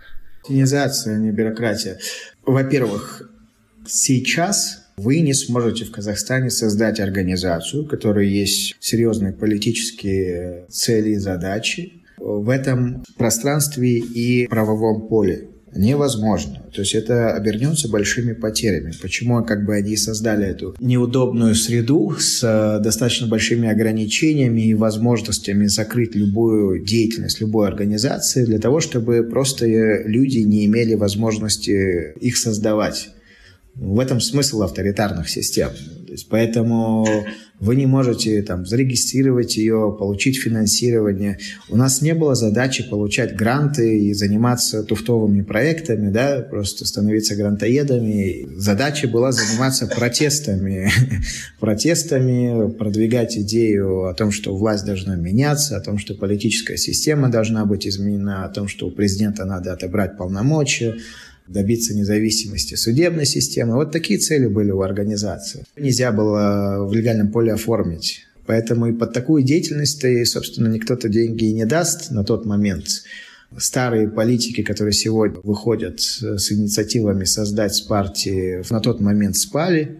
Организация, 0.44 1.16
а 1.16 1.18
не 1.18 1.30
бюрократия. 1.30 2.00
Во-первых, 2.44 3.30
сейчас 3.86 4.82
вы 4.96 5.20
не 5.20 5.32
сможете 5.32 5.84
в 5.84 5.92
Казахстане 5.92 6.50
создать 6.50 7.00
организацию, 7.00 7.84
у 7.84 7.86
которой 7.86 8.28
есть 8.28 8.76
серьезные 8.80 9.32
политические 9.32 10.66
цели 10.68 11.10
и 11.10 11.16
задачи 11.16 12.02
в 12.18 12.48
этом 12.50 13.04
пространстве 13.16 13.98
и 13.98 14.46
правовом 14.48 15.08
поле. 15.08 15.48
Невозможно. 15.74 16.62
То 16.74 16.80
есть 16.80 16.94
это 16.94 17.34
обернется 17.34 17.88
большими 17.88 18.32
потерями. 18.32 18.92
Почему 19.00 19.42
как 19.44 19.64
бы 19.64 19.74
они 19.74 19.96
создали 19.96 20.46
эту 20.46 20.74
неудобную 20.80 21.54
среду 21.54 22.14
с 22.18 22.42
э, 22.42 22.82
достаточно 22.82 23.26
большими 23.26 23.68
ограничениями 23.68 24.62
и 24.62 24.74
возможностями 24.74 25.66
закрыть 25.66 26.14
любую 26.14 26.84
деятельность 26.84 27.40
любой 27.40 27.68
организации 27.68 28.44
для 28.44 28.58
того, 28.58 28.80
чтобы 28.80 29.22
просто 29.22 29.66
люди 29.66 30.38
не 30.38 30.66
имели 30.66 30.94
возможности 30.94 32.12
их 32.20 32.36
создавать. 32.36 33.10
В 33.74 33.98
этом 34.00 34.20
смысл 34.20 34.62
авторитарных 34.62 35.30
систем. 35.30 35.70
То 36.06 36.12
есть 36.12 36.28
поэтому 36.28 37.06
вы 37.62 37.76
не 37.76 37.86
можете 37.86 38.42
там 38.42 38.66
зарегистрировать 38.66 39.56
ее, 39.56 39.94
получить 39.96 40.36
финансирование. 40.36 41.38
У 41.68 41.76
нас 41.76 42.02
не 42.02 42.12
было 42.12 42.34
задачи 42.34 42.82
получать 42.90 43.36
гранты 43.36 44.00
и 44.00 44.12
заниматься 44.14 44.82
туфтовыми 44.82 45.42
проектами, 45.42 46.10
да, 46.10 46.40
просто 46.40 46.84
становиться 46.84 47.36
грантоедами. 47.36 48.48
Задача 48.56 49.06
была 49.06 49.30
заниматься 49.30 49.86
протестами, 49.86 50.90
протестами, 51.60 52.68
продвигать 52.72 53.38
идею 53.38 54.08
о 54.08 54.14
том, 54.14 54.32
что 54.32 54.56
власть 54.56 54.84
должна 54.84 55.14
меняться, 55.14 55.76
о 55.76 55.80
том, 55.80 55.98
что 55.98 56.16
политическая 56.16 56.76
система 56.76 57.28
должна 57.28 57.64
быть 57.64 57.86
изменена, 57.86 58.44
о 58.44 58.48
том, 58.48 58.66
что 58.66 58.88
у 58.88 58.90
президента 58.90 59.44
надо 59.44 59.72
отобрать 59.72 60.18
полномочия, 60.18 60.96
добиться 61.46 61.94
независимости 61.94 62.74
судебной 62.74 63.26
системы. 63.26 63.74
Вот 63.74 63.92
такие 63.92 64.18
цели 64.18 64.46
были 64.46 64.70
у 64.70 64.82
организации. 64.82 65.64
Нельзя 65.76 66.12
было 66.12 66.86
в 66.86 66.92
легальном 66.92 67.30
поле 67.30 67.52
оформить. 67.52 68.26
Поэтому 68.46 68.86
и 68.86 68.92
под 68.92 69.12
такую 69.12 69.44
деятельность, 69.44 70.02
и, 70.04 70.24
собственно, 70.24 70.68
никто-то 70.68 71.08
деньги 71.08 71.44
и 71.44 71.52
не 71.52 71.64
даст 71.64 72.10
на 72.10 72.24
тот 72.24 72.44
момент. 72.44 72.86
Старые 73.56 74.08
политики, 74.08 74.62
которые 74.62 74.94
сегодня 74.94 75.38
выходят 75.42 76.00
с 76.00 76.50
инициативами 76.50 77.24
создать 77.24 77.86
партии, 77.86 78.62
на 78.70 78.80
тот 78.80 79.00
момент 79.00 79.36
спали. 79.36 79.98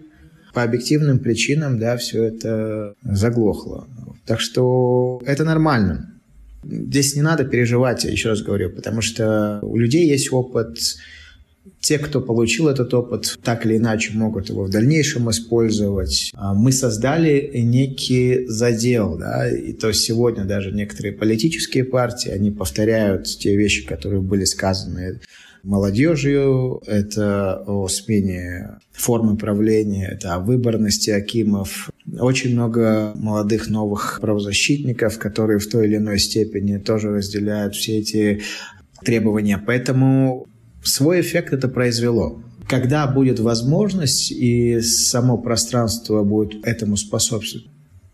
По 0.54 0.62
объективным 0.62 1.18
причинам, 1.18 1.78
да, 1.78 1.96
все 1.96 2.24
это 2.24 2.94
заглохло. 3.02 3.86
Так 4.26 4.40
что 4.40 5.20
это 5.24 5.44
нормально. 5.44 6.12
Здесь 6.64 7.16
не 7.16 7.22
надо 7.22 7.44
переживать, 7.44 8.04
еще 8.04 8.30
раз 8.30 8.42
говорю, 8.42 8.70
потому 8.70 9.00
что 9.00 9.58
у 9.62 9.76
людей 9.76 10.08
есть 10.08 10.32
опыт 10.32 10.78
те, 11.82 11.98
кто 11.98 12.20
получил 12.20 12.68
этот 12.68 12.94
опыт, 12.94 13.38
так 13.42 13.66
или 13.66 13.76
иначе 13.76 14.12
могут 14.14 14.48
его 14.48 14.64
в 14.64 14.70
дальнейшем 14.70 15.28
использовать. 15.30 16.30
А 16.34 16.54
мы 16.54 16.70
создали 16.70 17.50
некий 17.54 18.46
задел, 18.46 19.18
да, 19.18 19.50
и 19.50 19.72
то 19.72 19.92
сегодня 19.92 20.44
даже 20.44 20.70
некоторые 20.70 21.12
политические 21.12 21.84
партии, 21.84 22.30
они 22.30 22.52
повторяют 22.52 23.24
те 23.24 23.56
вещи, 23.56 23.84
которые 23.84 24.22
были 24.22 24.44
сказаны 24.44 25.20
молодежью, 25.64 26.82
это 26.86 27.62
о 27.66 27.88
смене 27.88 28.78
формы 28.92 29.36
правления, 29.36 30.08
это 30.12 30.34
о 30.34 30.38
выборности 30.38 31.10
Акимов. 31.10 31.90
Очень 32.18 32.54
много 32.54 33.12
молодых 33.16 33.68
новых 33.68 34.18
правозащитников, 34.20 35.18
которые 35.18 35.58
в 35.58 35.68
той 35.68 35.86
или 35.86 35.96
иной 35.96 36.18
степени 36.18 36.78
тоже 36.78 37.10
разделяют 37.10 37.74
все 37.74 37.98
эти 37.98 38.42
требования. 39.04 39.62
Поэтому 39.64 40.46
свой 40.84 41.20
эффект 41.20 41.52
это 41.52 41.68
произвело. 41.68 42.42
Когда 42.68 43.06
будет 43.06 43.38
возможность 43.40 44.30
и 44.30 44.80
само 44.80 45.36
пространство 45.38 46.22
будет 46.22 46.64
этому 46.66 46.96
способствовать, 46.96 47.66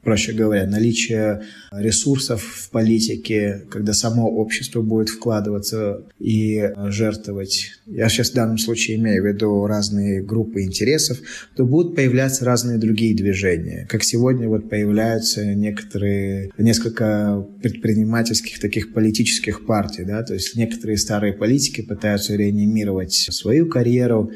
проще 0.08 0.32
говоря, 0.32 0.66
наличие 0.66 1.42
ресурсов 1.70 2.42
в 2.42 2.70
политике, 2.70 3.66
когда 3.70 3.92
само 3.92 4.26
общество 4.26 4.80
будет 4.80 5.10
вкладываться 5.10 6.02
и 6.18 6.70
жертвовать. 6.86 7.72
Я 7.84 8.08
сейчас 8.08 8.30
в 8.30 8.34
данном 8.34 8.56
случае 8.56 8.96
имею 8.96 9.22
в 9.22 9.26
виду 9.26 9.66
разные 9.66 10.22
группы 10.22 10.62
интересов, 10.62 11.18
то 11.56 11.66
будут 11.66 11.94
появляться 11.94 12.46
разные 12.46 12.78
другие 12.78 13.14
движения. 13.14 13.86
Как 13.90 14.02
сегодня 14.02 14.48
вот 14.48 14.70
появляются 14.70 15.44
некоторые, 15.44 16.52
несколько 16.56 17.46
предпринимательских 17.62 18.60
таких 18.60 18.94
политических 18.94 19.66
партий, 19.66 20.04
да, 20.06 20.22
то 20.22 20.32
есть 20.32 20.56
некоторые 20.56 20.96
старые 20.96 21.34
политики 21.34 21.82
пытаются 21.82 22.34
реанимировать 22.34 23.12
свою 23.12 23.68
карьеру, 23.68 24.32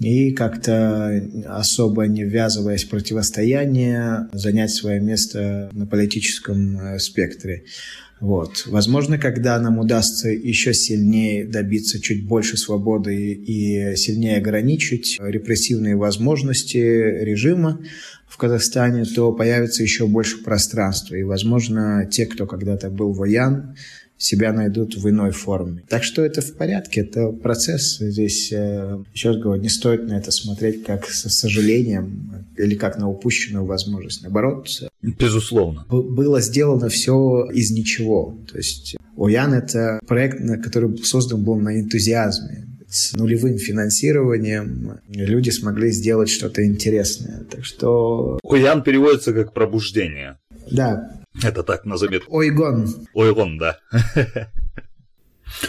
и 0.00 0.32
как-то 0.32 1.22
особо 1.46 2.06
не 2.06 2.24
ввязываясь 2.24 2.84
в 2.84 2.88
противостояние, 2.88 4.28
занять 4.32 4.70
свое 4.70 4.98
место 5.00 5.70
на 5.72 5.86
политическом 5.86 6.78
э, 6.78 6.98
спектре. 6.98 7.64
Вот. 8.18 8.64
Возможно, 8.66 9.18
когда 9.18 9.58
нам 9.58 9.78
удастся 9.78 10.28
еще 10.28 10.74
сильнее 10.74 11.46
добиться 11.46 12.00
чуть 12.00 12.26
больше 12.26 12.56
свободы 12.58 13.32
и 13.32 13.96
сильнее 13.96 14.38
ограничить 14.38 15.18
репрессивные 15.20 15.96
возможности 15.96 16.76
режима 16.76 17.80
в 18.28 18.36
Казахстане, 18.36 19.04
то 19.04 19.32
появится 19.32 19.82
еще 19.82 20.06
больше 20.06 20.42
пространства. 20.42 21.14
И, 21.14 21.22
возможно, 21.22 22.06
те, 22.10 22.26
кто 22.26 22.46
когда-то 22.46 22.90
был 22.90 23.12
воян, 23.12 23.74
себя 24.20 24.52
найдут 24.52 24.96
в 24.96 25.08
иной 25.08 25.32
форме. 25.32 25.82
Так 25.88 26.04
что 26.04 26.22
это 26.22 26.42
в 26.42 26.54
порядке, 26.54 27.00
это 27.00 27.32
процесс. 27.32 27.98
Здесь, 27.98 28.52
э, 28.52 29.02
еще 29.14 29.30
раз 29.30 29.38
говорю, 29.38 29.62
не 29.62 29.70
стоит 29.70 30.06
на 30.06 30.18
это 30.18 30.30
смотреть 30.30 30.84
как 30.84 31.06
со 31.08 31.30
сожалением 31.30 32.46
или 32.56 32.74
как 32.74 32.98
на 32.98 33.08
упущенную 33.08 33.64
возможность. 33.64 34.22
Наоборот. 34.22 34.68
Безусловно. 35.02 35.86
Было 35.88 36.40
сделано 36.42 36.90
все 36.90 37.48
из 37.52 37.70
ничего. 37.70 38.38
То 38.50 38.58
есть 38.58 38.96
ОЯН— 39.16 39.54
это 39.54 40.00
проект, 40.06 40.38
который 40.62 40.96
создан 40.98 41.42
был 41.42 41.56
на 41.56 41.80
энтузиазме 41.80 42.66
с 42.90 43.12
нулевым 43.14 43.56
финансированием 43.56 44.98
люди 45.08 45.50
смогли 45.50 45.92
сделать 45.92 46.28
что-то 46.28 46.66
интересное. 46.66 47.44
Так 47.48 47.64
что... 47.64 48.40
Уян 48.42 48.82
переводится 48.82 49.32
как 49.32 49.54
пробуждение. 49.54 50.38
Да, 50.72 51.19
это 51.42 51.62
так 51.62 51.84
на 51.84 51.96
заметку. 51.96 52.36
Ойгон. 52.36 52.88
Ойгон, 53.14 53.58
да. 53.58 53.78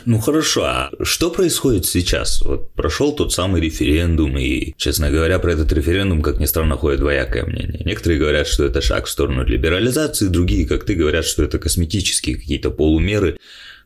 Ну 0.05 0.19
хорошо, 0.19 0.63
а 0.63 0.91
что 1.01 1.31
происходит 1.31 1.85
сейчас? 1.85 2.41
Вот 2.41 2.71
прошел 2.73 3.13
тот 3.13 3.33
самый 3.33 3.61
референдум, 3.61 4.37
и, 4.37 4.73
честно 4.77 5.09
говоря, 5.09 5.39
про 5.39 5.53
этот 5.53 5.71
референдум, 5.73 6.21
как 6.21 6.39
ни 6.39 6.45
странно, 6.45 6.77
ходит 6.77 6.99
двоякое 6.99 7.45
мнение. 7.45 7.81
Некоторые 7.83 8.19
говорят, 8.19 8.47
что 8.47 8.63
это 8.63 8.81
шаг 8.81 9.05
в 9.05 9.09
сторону 9.09 9.43
либерализации, 9.43 10.27
другие, 10.27 10.67
как 10.67 10.85
ты, 10.85 10.95
говорят, 10.95 11.25
что 11.25 11.43
это 11.43 11.59
косметические 11.59 12.35
какие-то 12.35 12.71
полумеры, 12.71 13.39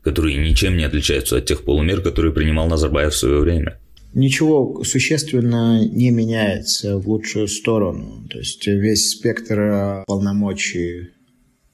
которые 0.03 0.38
ничем 0.38 0.77
не 0.77 0.83
отличаются 0.83 1.38
от 1.38 1.45
тех 1.45 1.63
полумер, 1.63 2.01
которые 2.01 2.33
принимал 2.33 2.67
Назарбаев 2.67 3.13
в 3.13 3.17
свое 3.17 3.39
время. 3.39 3.79
Ничего 4.13 4.81
существенно 4.83 5.85
не 5.85 6.09
меняется 6.09 6.97
в 6.97 7.09
лучшую 7.09 7.49
сторону. 7.49 8.25
То 8.29 8.38
есть 8.38 8.65
весь 8.65 9.11
спектр 9.11 10.03
полномочий 10.07 11.09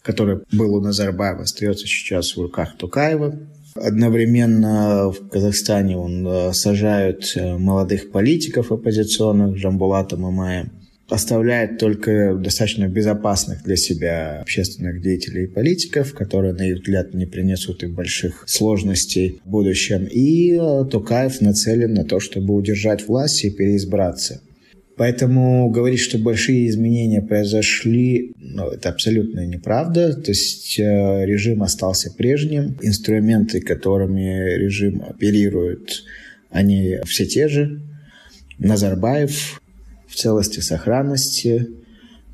который 0.01 0.39
был 0.51 0.75
у 0.75 0.81
Назарбаева, 0.81 1.43
остается 1.43 1.85
сейчас 1.85 2.35
в 2.35 2.41
руках 2.41 2.77
Тукаева. 2.77 3.37
Одновременно 3.75 5.11
в 5.11 5.29
Казахстане 5.29 5.97
он 5.97 6.27
э, 6.27 6.53
сажают 6.53 7.31
э, 7.35 7.57
молодых 7.57 8.11
политиков 8.11 8.71
оппозиционных, 8.71 9.57
Жамбулата 9.57 10.17
Мамая, 10.17 10.69
оставляет 11.07 11.77
только 11.77 12.35
достаточно 12.35 12.87
безопасных 12.87 13.63
для 13.63 13.77
себя 13.77 14.41
общественных 14.41 15.01
деятелей 15.01 15.43
и 15.43 15.47
политиков, 15.47 16.13
которые, 16.13 16.53
на 16.53 16.67
их 16.67 16.77
взгляд, 16.77 17.13
не 17.13 17.25
принесут 17.25 17.83
им 17.83 17.93
больших 17.93 18.43
сложностей 18.47 19.39
в 19.45 19.49
будущем. 19.49 20.05
И 20.05 20.53
э, 20.53 20.85
Тукаев 20.91 21.39
нацелен 21.39 21.93
на 21.93 22.03
то, 22.03 22.19
чтобы 22.19 22.53
удержать 22.53 23.07
власть 23.07 23.45
и 23.45 23.51
переизбраться. 23.51 24.41
Поэтому 25.01 25.67
говорить, 25.71 25.99
что 25.99 26.19
большие 26.19 26.69
изменения 26.69 27.23
произошли, 27.23 28.33
ну, 28.37 28.67
это 28.67 28.89
абсолютно 28.89 29.47
неправда. 29.47 30.13
То 30.13 30.29
есть 30.29 30.77
э, 30.77 31.25
режим 31.25 31.63
остался 31.63 32.11
прежним. 32.15 32.77
Инструменты, 32.83 33.61
которыми 33.61 34.59
режим 34.59 35.01
оперирует, 35.01 36.03
они 36.51 36.99
все 37.07 37.25
те 37.25 37.47
же. 37.47 37.81
Назарбаев 38.59 39.59
в 40.07 40.13
целости 40.13 40.59
сохранности, 40.59 41.69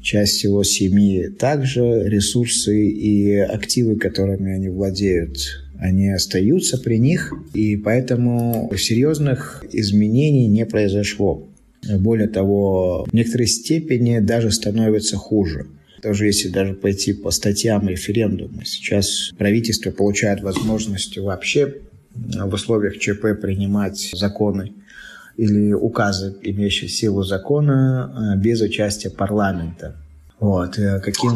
часть 0.01 0.43
его 0.43 0.61
семьи 0.65 1.29
также, 1.29 2.03
ресурсы 2.03 2.89
и 2.89 3.33
активы, 3.37 3.95
которыми 3.95 4.51
они 4.51 4.67
владеют, 4.67 5.37
они 5.79 6.09
остаются 6.09 6.77
при 6.77 6.99
них, 6.99 7.31
и 7.53 7.77
поэтому 7.77 8.69
серьезных 8.75 9.63
изменений 9.71 10.47
не 10.47 10.65
произошло. 10.65 11.47
Более 11.99 12.27
того, 12.27 13.05
в 13.09 13.13
некоторой 13.13 13.47
степени 13.47 14.19
даже 14.19 14.51
становится 14.51 15.17
хуже. 15.17 15.67
Даже 16.01 16.25
если 16.25 16.49
даже 16.49 16.73
пойти 16.73 17.13
по 17.13 17.31
статьям 17.31 17.87
референдума, 17.87 18.65
сейчас 18.65 19.31
правительство 19.37 19.91
получает 19.91 20.41
возможность 20.41 21.17
вообще 21.17 21.75
в 22.13 22.53
условиях 22.53 22.97
ЧП 22.97 23.39
принимать 23.41 24.11
законы 24.13 24.73
или 25.37 25.73
указы, 25.73 26.35
имеющие 26.41 26.89
силу 26.89 27.23
закона, 27.23 28.33
э, 28.35 28.39
без 28.39 28.61
участия 28.61 29.09
парламента. 29.09 29.95
Вот, 30.39 30.77
э, 30.77 30.99
каким, 30.99 31.31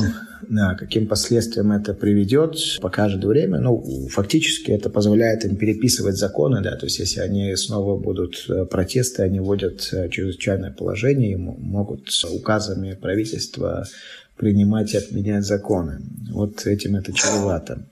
да, 0.48 0.76
каким 0.76 1.08
последствиям 1.08 1.72
это 1.72 1.94
приведет, 1.96 2.56
покажет 2.82 3.24
время. 3.24 3.60
Ну, 3.60 4.08
фактически 4.10 4.72
это 4.72 4.90
позволяет 4.90 5.44
им 5.44 5.56
переписывать 5.56 6.18
законы, 6.18 6.62
да, 6.62 6.76
то 6.76 6.86
есть 6.86 7.00
если 7.00 7.20
они 7.22 7.56
снова 7.56 7.98
будут 7.98 8.46
э, 8.48 8.66
протесты, 8.66 9.24
они 9.24 9.40
вводят 9.40 9.90
э, 9.92 10.08
чрезвычайное 10.10 10.72
положение 10.72 11.32
и 11.32 11.36
могут 11.36 12.10
указами 12.32 12.94
правительства 12.94 13.88
принимать 14.38 14.94
и 14.94 14.98
отменять 14.98 15.46
законы. 15.46 16.02
Вот 16.32 16.68
этим 16.68 16.96
это 16.96 17.12
чревато. 17.12 17.84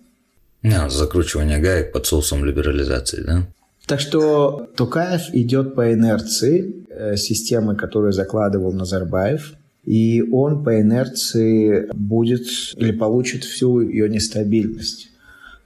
А, 0.64 0.90
закручивание 0.90 1.58
гаек 1.60 1.92
под 1.92 2.06
соусом 2.06 2.46
либерализации, 2.46 3.24
да? 3.24 3.48
Так 3.88 4.00
что 4.00 4.70
Тукаев 4.76 5.34
идет 5.34 5.74
по 5.74 5.92
инерции 5.92 6.86
системы, 7.16 7.76
которую 7.76 8.14
закладывал 8.14 8.72
Назарбаев– 8.74 9.54
и 9.86 10.22
он 10.22 10.64
по 10.64 10.80
инерции 10.82 11.90
будет 11.94 12.46
или 12.78 12.92
получит 12.92 13.44
всю 13.44 13.82
ее 13.82 14.10
нестабильность. 14.10 15.10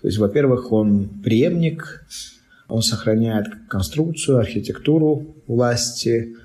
То 0.01 0.07
есть, 0.07 0.17
во-первых, 0.17 0.71
он 0.71 1.09
преемник, 1.23 2.05
он 2.67 2.81
сохраняет 2.81 3.47
конструкцию, 3.69 4.39
архитектуру 4.39 5.35
власти, 5.47 6.35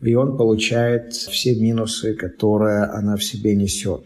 и 0.00 0.14
он 0.14 0.36
получает 0.36 1.12
все 1.12 1.54
минусы, 1.54 2.14
которые 2.14 2.84
она 2.84 3.16
в 3.16 3.24
себе 3.24 3.56
несет. 3.56 4.04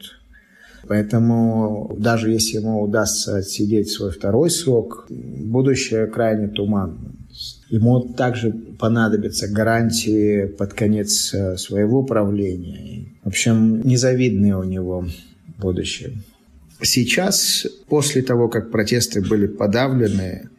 Поэтому 0.88 1.94
даже 1.98 2.30
если 2.30 2.56
ему 2.56 2.82
удастся 2.82 3.36
отсидеть 3.36 3.90
свой 3.90 4.10
второй 4.10 4.50
срок, 4.50 5.06
будущее 5.08 6.06
крайне 6.06 6.48
туманно. 6.48 7.12
Ему 7.72 8.00
также 8.00 8.52
понадобятся 8.52 9.48
гарантии 9.48 10.44
под 10.44 10.74
конец 10.74 11.32
э, 11.32 11.56
своего 11.56 12.02
правления. 12.02 13.06
В 13.24 13.28
общем, 13.28 13.80
незавидное 13.80 14.58
у 14.58 14.62
него 14.62 15.08
будущее. 15.56 16.18
Сейчас, 16.82 17.66
после 17.88 18.20
того, 18.20 18.50
как 18.50 18.70
протесты 18.70 19.22
были 19.22 19.46
подавлены, 19.46 20.50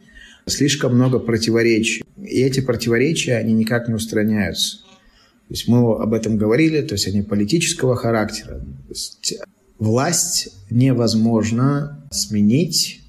слишком 0.46 0.96
много 0.96 1.20
противоречий. 1.20 2.04
И 2.20 2.42
эти 2.42 2.58
противоречия, 2.58 3.36
они 3.36 3.52
никак 3.52 3.86
не 3.86 3.94
устраняются. 3.94 4.78
То 4.78 5.50
есть 5.50 5.68
мы 5.68 5.94
об 5.94 6.14
этом 6.14 6.36
говорили, 6.36 6.82
то 6.82 6.94
есть 6.94 7.06
они 7.06 7.22
политического 7.22 7.94
характера. 7.94 8.60
Есть 8.88 9.36
власть 9.78 10.48
невозможно 10.68 12.04
сменить 12.10 13.02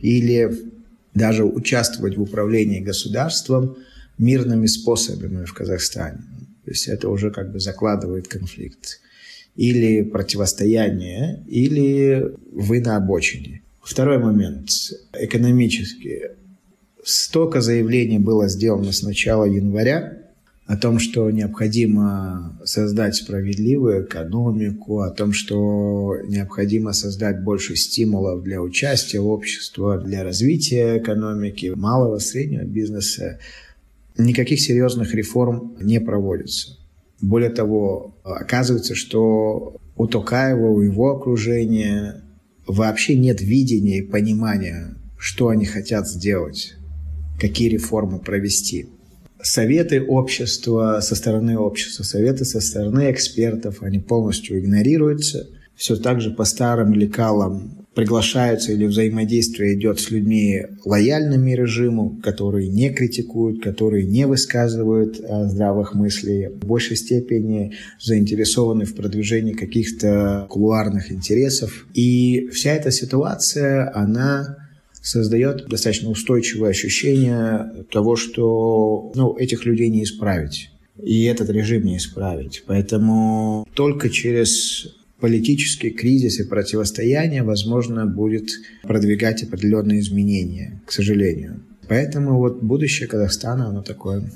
или 0.00 0.50
даже 1.14 1.44
участвовать 1.44 2.16
в 2.16 2.22
управлении 2.22 2.80
государством 2.80 3.76
мирными 4.18 4.66
способами 4.66 5.44
в 5.44 5.52
Казахстане. 5.52 6.18
То 6.64 6.70
есть 6.70 6.88
это 6.88 7.08
уже 7.08 7.30
как 7.30 7.52
бы 7.52 7.60
закладывает 7.60 8.28
конфликт. 8.28 9.00
Или 9.56 10.02
противостояние, 10.02 11.44
или 11.46 12.32
вы 12.52 12.80
на 12.80 12.96
обочине. 12.96 13.62
Второй 13.82 14.18
момент. 14.18 14.70
Экономически. 15.12 16.30
Столько 17.04 17.60
заявлений 17.60 18.18
было 18.18 18.48
сделано 18.48 18.92
с 18.92 19.02
начала 19.02 19.44
января 19.44 20.21
о 20.66 20.76
том, 20.76 20.98
что 20.98 21.30
необходимо 21.30 22.58
создать 22.64 23.16
справедливую 23.16 24.04
экономику, 24.04 25.00
о 25.00 25.10
том, 25.10 25.32
что 25.32 26.16
необходимо 26.26 26.92
создать 26.92 27.42
больше 27.42 27.74
стимулов 27.74 28.42
для 28.42 28.62
участия 28.62 29.20
в 29.20 29.26
обществе, 29.26 29.98
для 30.04 30.22
развития 30.22 30.98
экономики, 30.98 31.72
малого, 31.74 32.18
среднего 32.18 32.62
бизнеса. 32.62 33.40
Никаких 34.16 34.60
серьезных 34.60 35.14
реформ 35.14 35.76
не 35.80 36.00
проводится. 36.00 36.76
Более 37.20 37.50
того, 37.50 38.14
оказывается, 38.22 38.94
что 38.94 39.76
у 39.96 40.06
Токаева, 40.06 40.68
у 40.68 40.80
его 40.80 41.16
окружения 41.16 42.22
вообще 42.66 43.16
нет 43.16 43.40
видения 43.40 43.98
и 43.98 44.02
понимания, 44.02 44.94
что 45.18 45.48
они 45.48 45.64
хотят 45.64 46.08
сделать, 46.08 46.74
какие 47.38 47.68
реформы 47.68 48.20
провести 48.20 48.88
советы 49.42 50.02
общества 50.02 51.00
со 51.00 51.14
стороны 51.14 51.58
общества, 51.58 52.04
советы 52.04 52.44
со 52.44 52.60
стороны 52.60 53.10
экспертов, 53.10 53.82
они 53.82 53.98
полностью 53.98 54.58
игнорируются. 54.58 55.48
Все 55.74 55.96
так 55.96 56.20
же 56.20 56.30
по 56.30 56.44
старым 56.44 56.94
лекалам 56.94 57.86
приглашаются 57.94 58.72
или 58.72 58.86
взаимодействие 58.86 59.74
идет 59.74 60.00
с 60.00 60.10
людьми 60.10 60.62
лояльными 60.84 61.52
режиму, 61.52 62.18
которые 62.22 62.68
не 62.68 62.90
критикуют, 62.90 63.62
которые 63.62 64.06
не 64.06 64.26
высказывают 64.26 65.20
а, 65.20 65.48
здравых 65.48 65.94
мыслей, 65.94 66.48
в 66.48 66.66
большей 66.66 66.96
степени 66.96 67.74
заинтересованы 68.00 68.84
в 68.84 68.94
продвижении 68.94 69.52
каких-то 69.52 70.46
кулуарных 70.48 71.12
интересов. 71.12 71.86
И 71.92 72.48
вся 72.52 72.72
эта 72.72 72.90
ситуация, 72.90 73.92
она 73.94 74.61
создает 75.02 75.68
достаточно 75.68 76.08
устойчивое 76.08 76.70
ощущение 76.70 77.84
того, 77.90 78.16
что 78.16 79.12
ну, 79.14 79.36
этих 79.36 79.66
людей 79.66 79.90
не 79.90 80.04
исправить. 80.04 80.70
И 81.02 81.24
этот 81.24 81.50
режим 81.50 81.84
не 81.84 81.96
исправить. 81.96 82.64
Поэтому 82.66 83.66
только 83.74 84.08
через 84.08 84.94
политический 85.20 85.90
кризис 85.90 86.40
и 86.40 86.48
противостояние 86.48 87.42
возможно 87.42 88.06
будет 88.06 88.50
продвигать 88.82 89.42
определенные 89.42 90.00
изменения, 90.00 90.80
к 90.86 90.92
сожалению. 90.92 91.62
Поэтому 91.88 92.38
вот 92.38 92.62
будущее 92.62 93.08
Казахстана, 93.08 93.68
оно 93.68 93.82
такое 93.82 94.30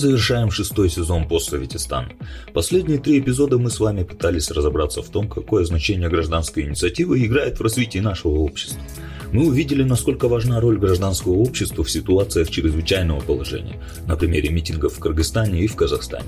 завершаем 0.00 0.50
шестой 0.50 0.90
сезон 0.90 1.28
«Постсоветистан». 1.28 2.12
Последние 2.52 2.98
три 2.98 3.20
эпизода 3.20 3.58
мы 3.58 3.70
с 3.70 3.78
вами 3.78 4.02
пытались 4.02 4.50
разобраться 4.50 5.02
в 5.02 5.08
том, 5.08 5.28
какое 5.28 5.64
значение 5.64 6.08
гражданская 6.08 6.64
инициатива 6.64 7.16
играет 7.22 7.58
в 7.58 7.62
развитии 7.62 7.98
нашего 7.98 8.38
общества– 8.38 8.80
мы 9.32 9.46
увидели, 9.46 9.82
насколько 9.82 10.28
важна 10.28 10.60
роль 10.60 10.78
гражданского 10.78 11.34
общества 11.34 11.84
в 11.84 11.90
ситуациях 11.90 12.50
чрезвычайного 12.50 13.20
положения, 13.20 13.80
на 14.06 14.16
примере 14.16 14.50
митингов 14.50 14.94
в 14.94 14.98
Кыргызстане 14.98 15.60
и 15.60 15.66
в 15.66 15.76
Казахстане. 15.76 16.26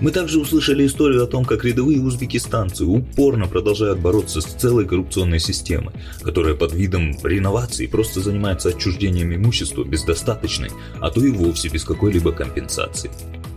Мы 0.00 0.10
также 0.10 0.40
услышали 0.40 0.86
историю 0.86 1.24
о 1.24 1.26
том, 1.26 1.44
как 1.44 1.64
рядовые 1.64 2.00
узбекистанцы 2.00 2.84
упорно 2.84 3.46
продолжают 3.46 3.98
бороться 3.98 4.40
с 4.40 4.44
целой 4.44 4.86
коррупционной 4.86 5.40
системой, 5.40 5.94
которая 6.22 6.54
под 6.54 6.72
видом 6.72 7.16
реновации 7.24 7.86
просто 7.86 8.20
занимается 8.20 8.70
отчуждением 8.70 9.34
имущества 9.34 9.84
без 9.84 10.04
достаточной, 10.04 10.70
а 11.00 11.10
то 11.10 11.24
и 11.24 11.30
вовсе 11.30 11.68
без 11.68 11.84
какой-либо 11.84 12.32
компенсации. 12.32 13.10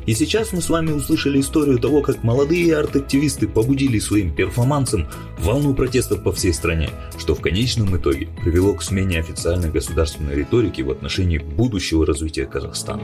И 0.07 0.13
сейчас 0.13 0.53
мы 0.53 0.61
с 0.61 0.69
вами 0.69 0.91
услышали 0.91 1.41
историю 1.41 1.79
того, 1.79 2.01
как 2.01 2.23
молодые 2.23 2.77
арт-активисты 2.77 3.45
побудили 3.45 3.99
своим 3.99 4.33
перформансом 4.33 5.05
волну 5.37 5.75
протестов 5.75 6.23
по 6.23 6.31
всей 6.31 6.53
стране, 6.53 6.89
что 7.19 7.35
в 7.35 7.41
конечном 7.41 7.97
итоге 7.97 8.29
привело 8.41 8.73
к 8.73 8.83
смене 8.83 9.19
официальной 9.19 9.69
государственной 9.69 10.33
риторики 10.33 10.81
в 10.81 10.91
отношении 10.91 11.39
будущего 11.39 12.05
развития 12.05 12.45
Казахстана. 12.45 13.03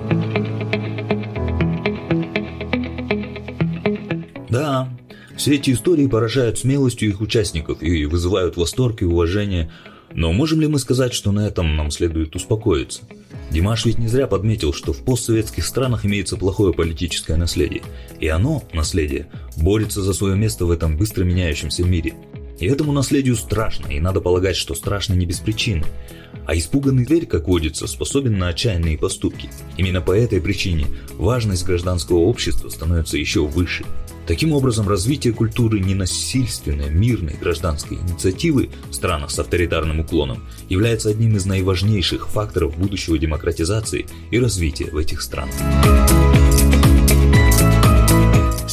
Да, 4.49 4.88
все 5.36 5.56
эти 5.56 5.72
истории 5.72 6.08
поражают 6.08 6.58
смелостью 6.58 7.10
их 7.10 7.20
участников 7.20 7.84
и 7.84 8.06
вызывают 8.06 8.56
восторг 8.56 9.01
и 9.01 9.06
уважение, 9.06 9.70
но 10.14 10.32
можем 10.32 10.61
ли 10.61 10.68
мы 10.68 10.80
сказать, 10.80 11.14
что 11.14 11.32
на 11.32 11.47
этом 11.47 11.76
нам 11.76 11.91
следует 11.91 12.36
успокоиться? 12.36 13.01
Димаш 13.51 13.86
ведь 13.86 13.99
не 13.99 14.07
зря 14.07 14.28
подметил, 14.28 14.74
что 14.74 14.93
в 14.93 15.03
постсоветских 15.03 15.66
странах 15.66 16.05
имеется 16.05 16.38
плохое 16.38 16.74
политическое 16.74 17.36
наследие. 17.36 17.84
И 18.20 18.28
оно, 18.28 18.64
наследие, 18.74 19.28
борется 19.57 20.01
за 20.01 20.14
свое 20.14 20.36
место 20.36 20.66
в 20.66 20.72
этом 20.72 20.97
быстро 20.97 21.24
меняющемся 21.24 21.84
мире. 21.84 22.14
И 22.64 22.66
этому 22.66 22.93
наследию 22.93 23.36
страшно, 23.36 23.88
и 23.88 23.99
надо 23.99 24.22
полагать, 24.22 24.55
что 24.55 24.74
страшно 24.74 25.16
не 25.16 25.26
без 25.26 25.39
причины. 25.39 25.84
А 26.45 26.55
испуганный 26.55 27.03
зверь, 27.03 27.26
как 27.26 27.49
водится, 27.49 27.88
способен 27.88 28.38
на 28.38 28.47
отчаянные 28.47 28.97
поступки. 28.97 29.49
Именно 29.76 29.99
по 29.99 30.14
этой 30.14 30.39
причине 30.39 30.88
важность 31.16 31.66
гражданского 31.66 32.20
общества 32.20 32.70
становится 32.70 33.18
еще 33.18 33.45
выше– 33.45 33.84
Таким 34.26 34.53
образом, 34.53 34.88
развитие 34.88 35.34
культуры 35.34 35.82
ненасильственной, 35.82 36.89
мирной 36.89 37.34
гражданской 37.34 37.97
инициативы 37.97 38.70
в 38.89 38.93
странах 38.93 39.32
с 39.32 39.39
авторитарным 39.39 39.99
уклоном 39.99 40.45
является 40.70 41.09
одним 41.09 41.36
из 41.36 41.45
наиважнейших 41.45 42.30
факторов 42.30 42.78
будущего 42.78 43.18
демократизации 43.18 44.05
и 44.32 44.39
развития 44.39 44.86
в 44.86 44.97
этих 44.97 45.22
странах. 45.22 45.53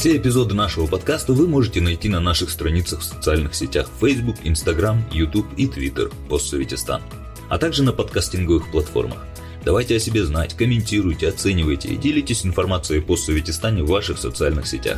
Все 0.01 0.17
эпизоды 0.17 0.55
нашего 0.55 0.87
подкаста 0.87 1.31
вы 1.31 1.47
можете 1.47 1.79
найти 1.79 2.09
на 2.09 2.19
наших 2.19 2.49
страницах 2.49 3.01
в 3.01 3.03
социальных 3.03 3.53
сетях 3.53 3.87
Facebook, 4.01 4.37
Instagram, 4.43 5.03
YouTube 5.11 5.45
и 5.57 5.67
Twitter 5.67 6.11
«Постсоветистан», 6.27 7.03
а 7.49 7.59
также 7.59 7.83
на 7.83 7.93
подкастинговых 7.93 8.71
платформах. 8.71 9.19
Давайте 9.63 9.97
о 9.97 9.99
себе 9.99 10.25
знать, 10.25 10.55
комментируйте, 10.55 11.29
оценивайте 11.29 11.89
и 11.89 11.97
делитесь 11.97 12.43
информацией 12.47 13.01
по 13.01 13.15
Советистане 13.15 13.83
в 13.83 13.89
ваших 13.89 14.17
социальных 14.17 14.65
сетях. 14.65 14.97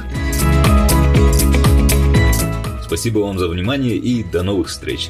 Спасибо 2.86 3.20
вам 3.20 3.39
за 3.39 3.49
внимание 3.49 3.97
и 3.97 4.24
до 4.24 4.41
новых 4.41 4.70
встреч! 4.70 5.10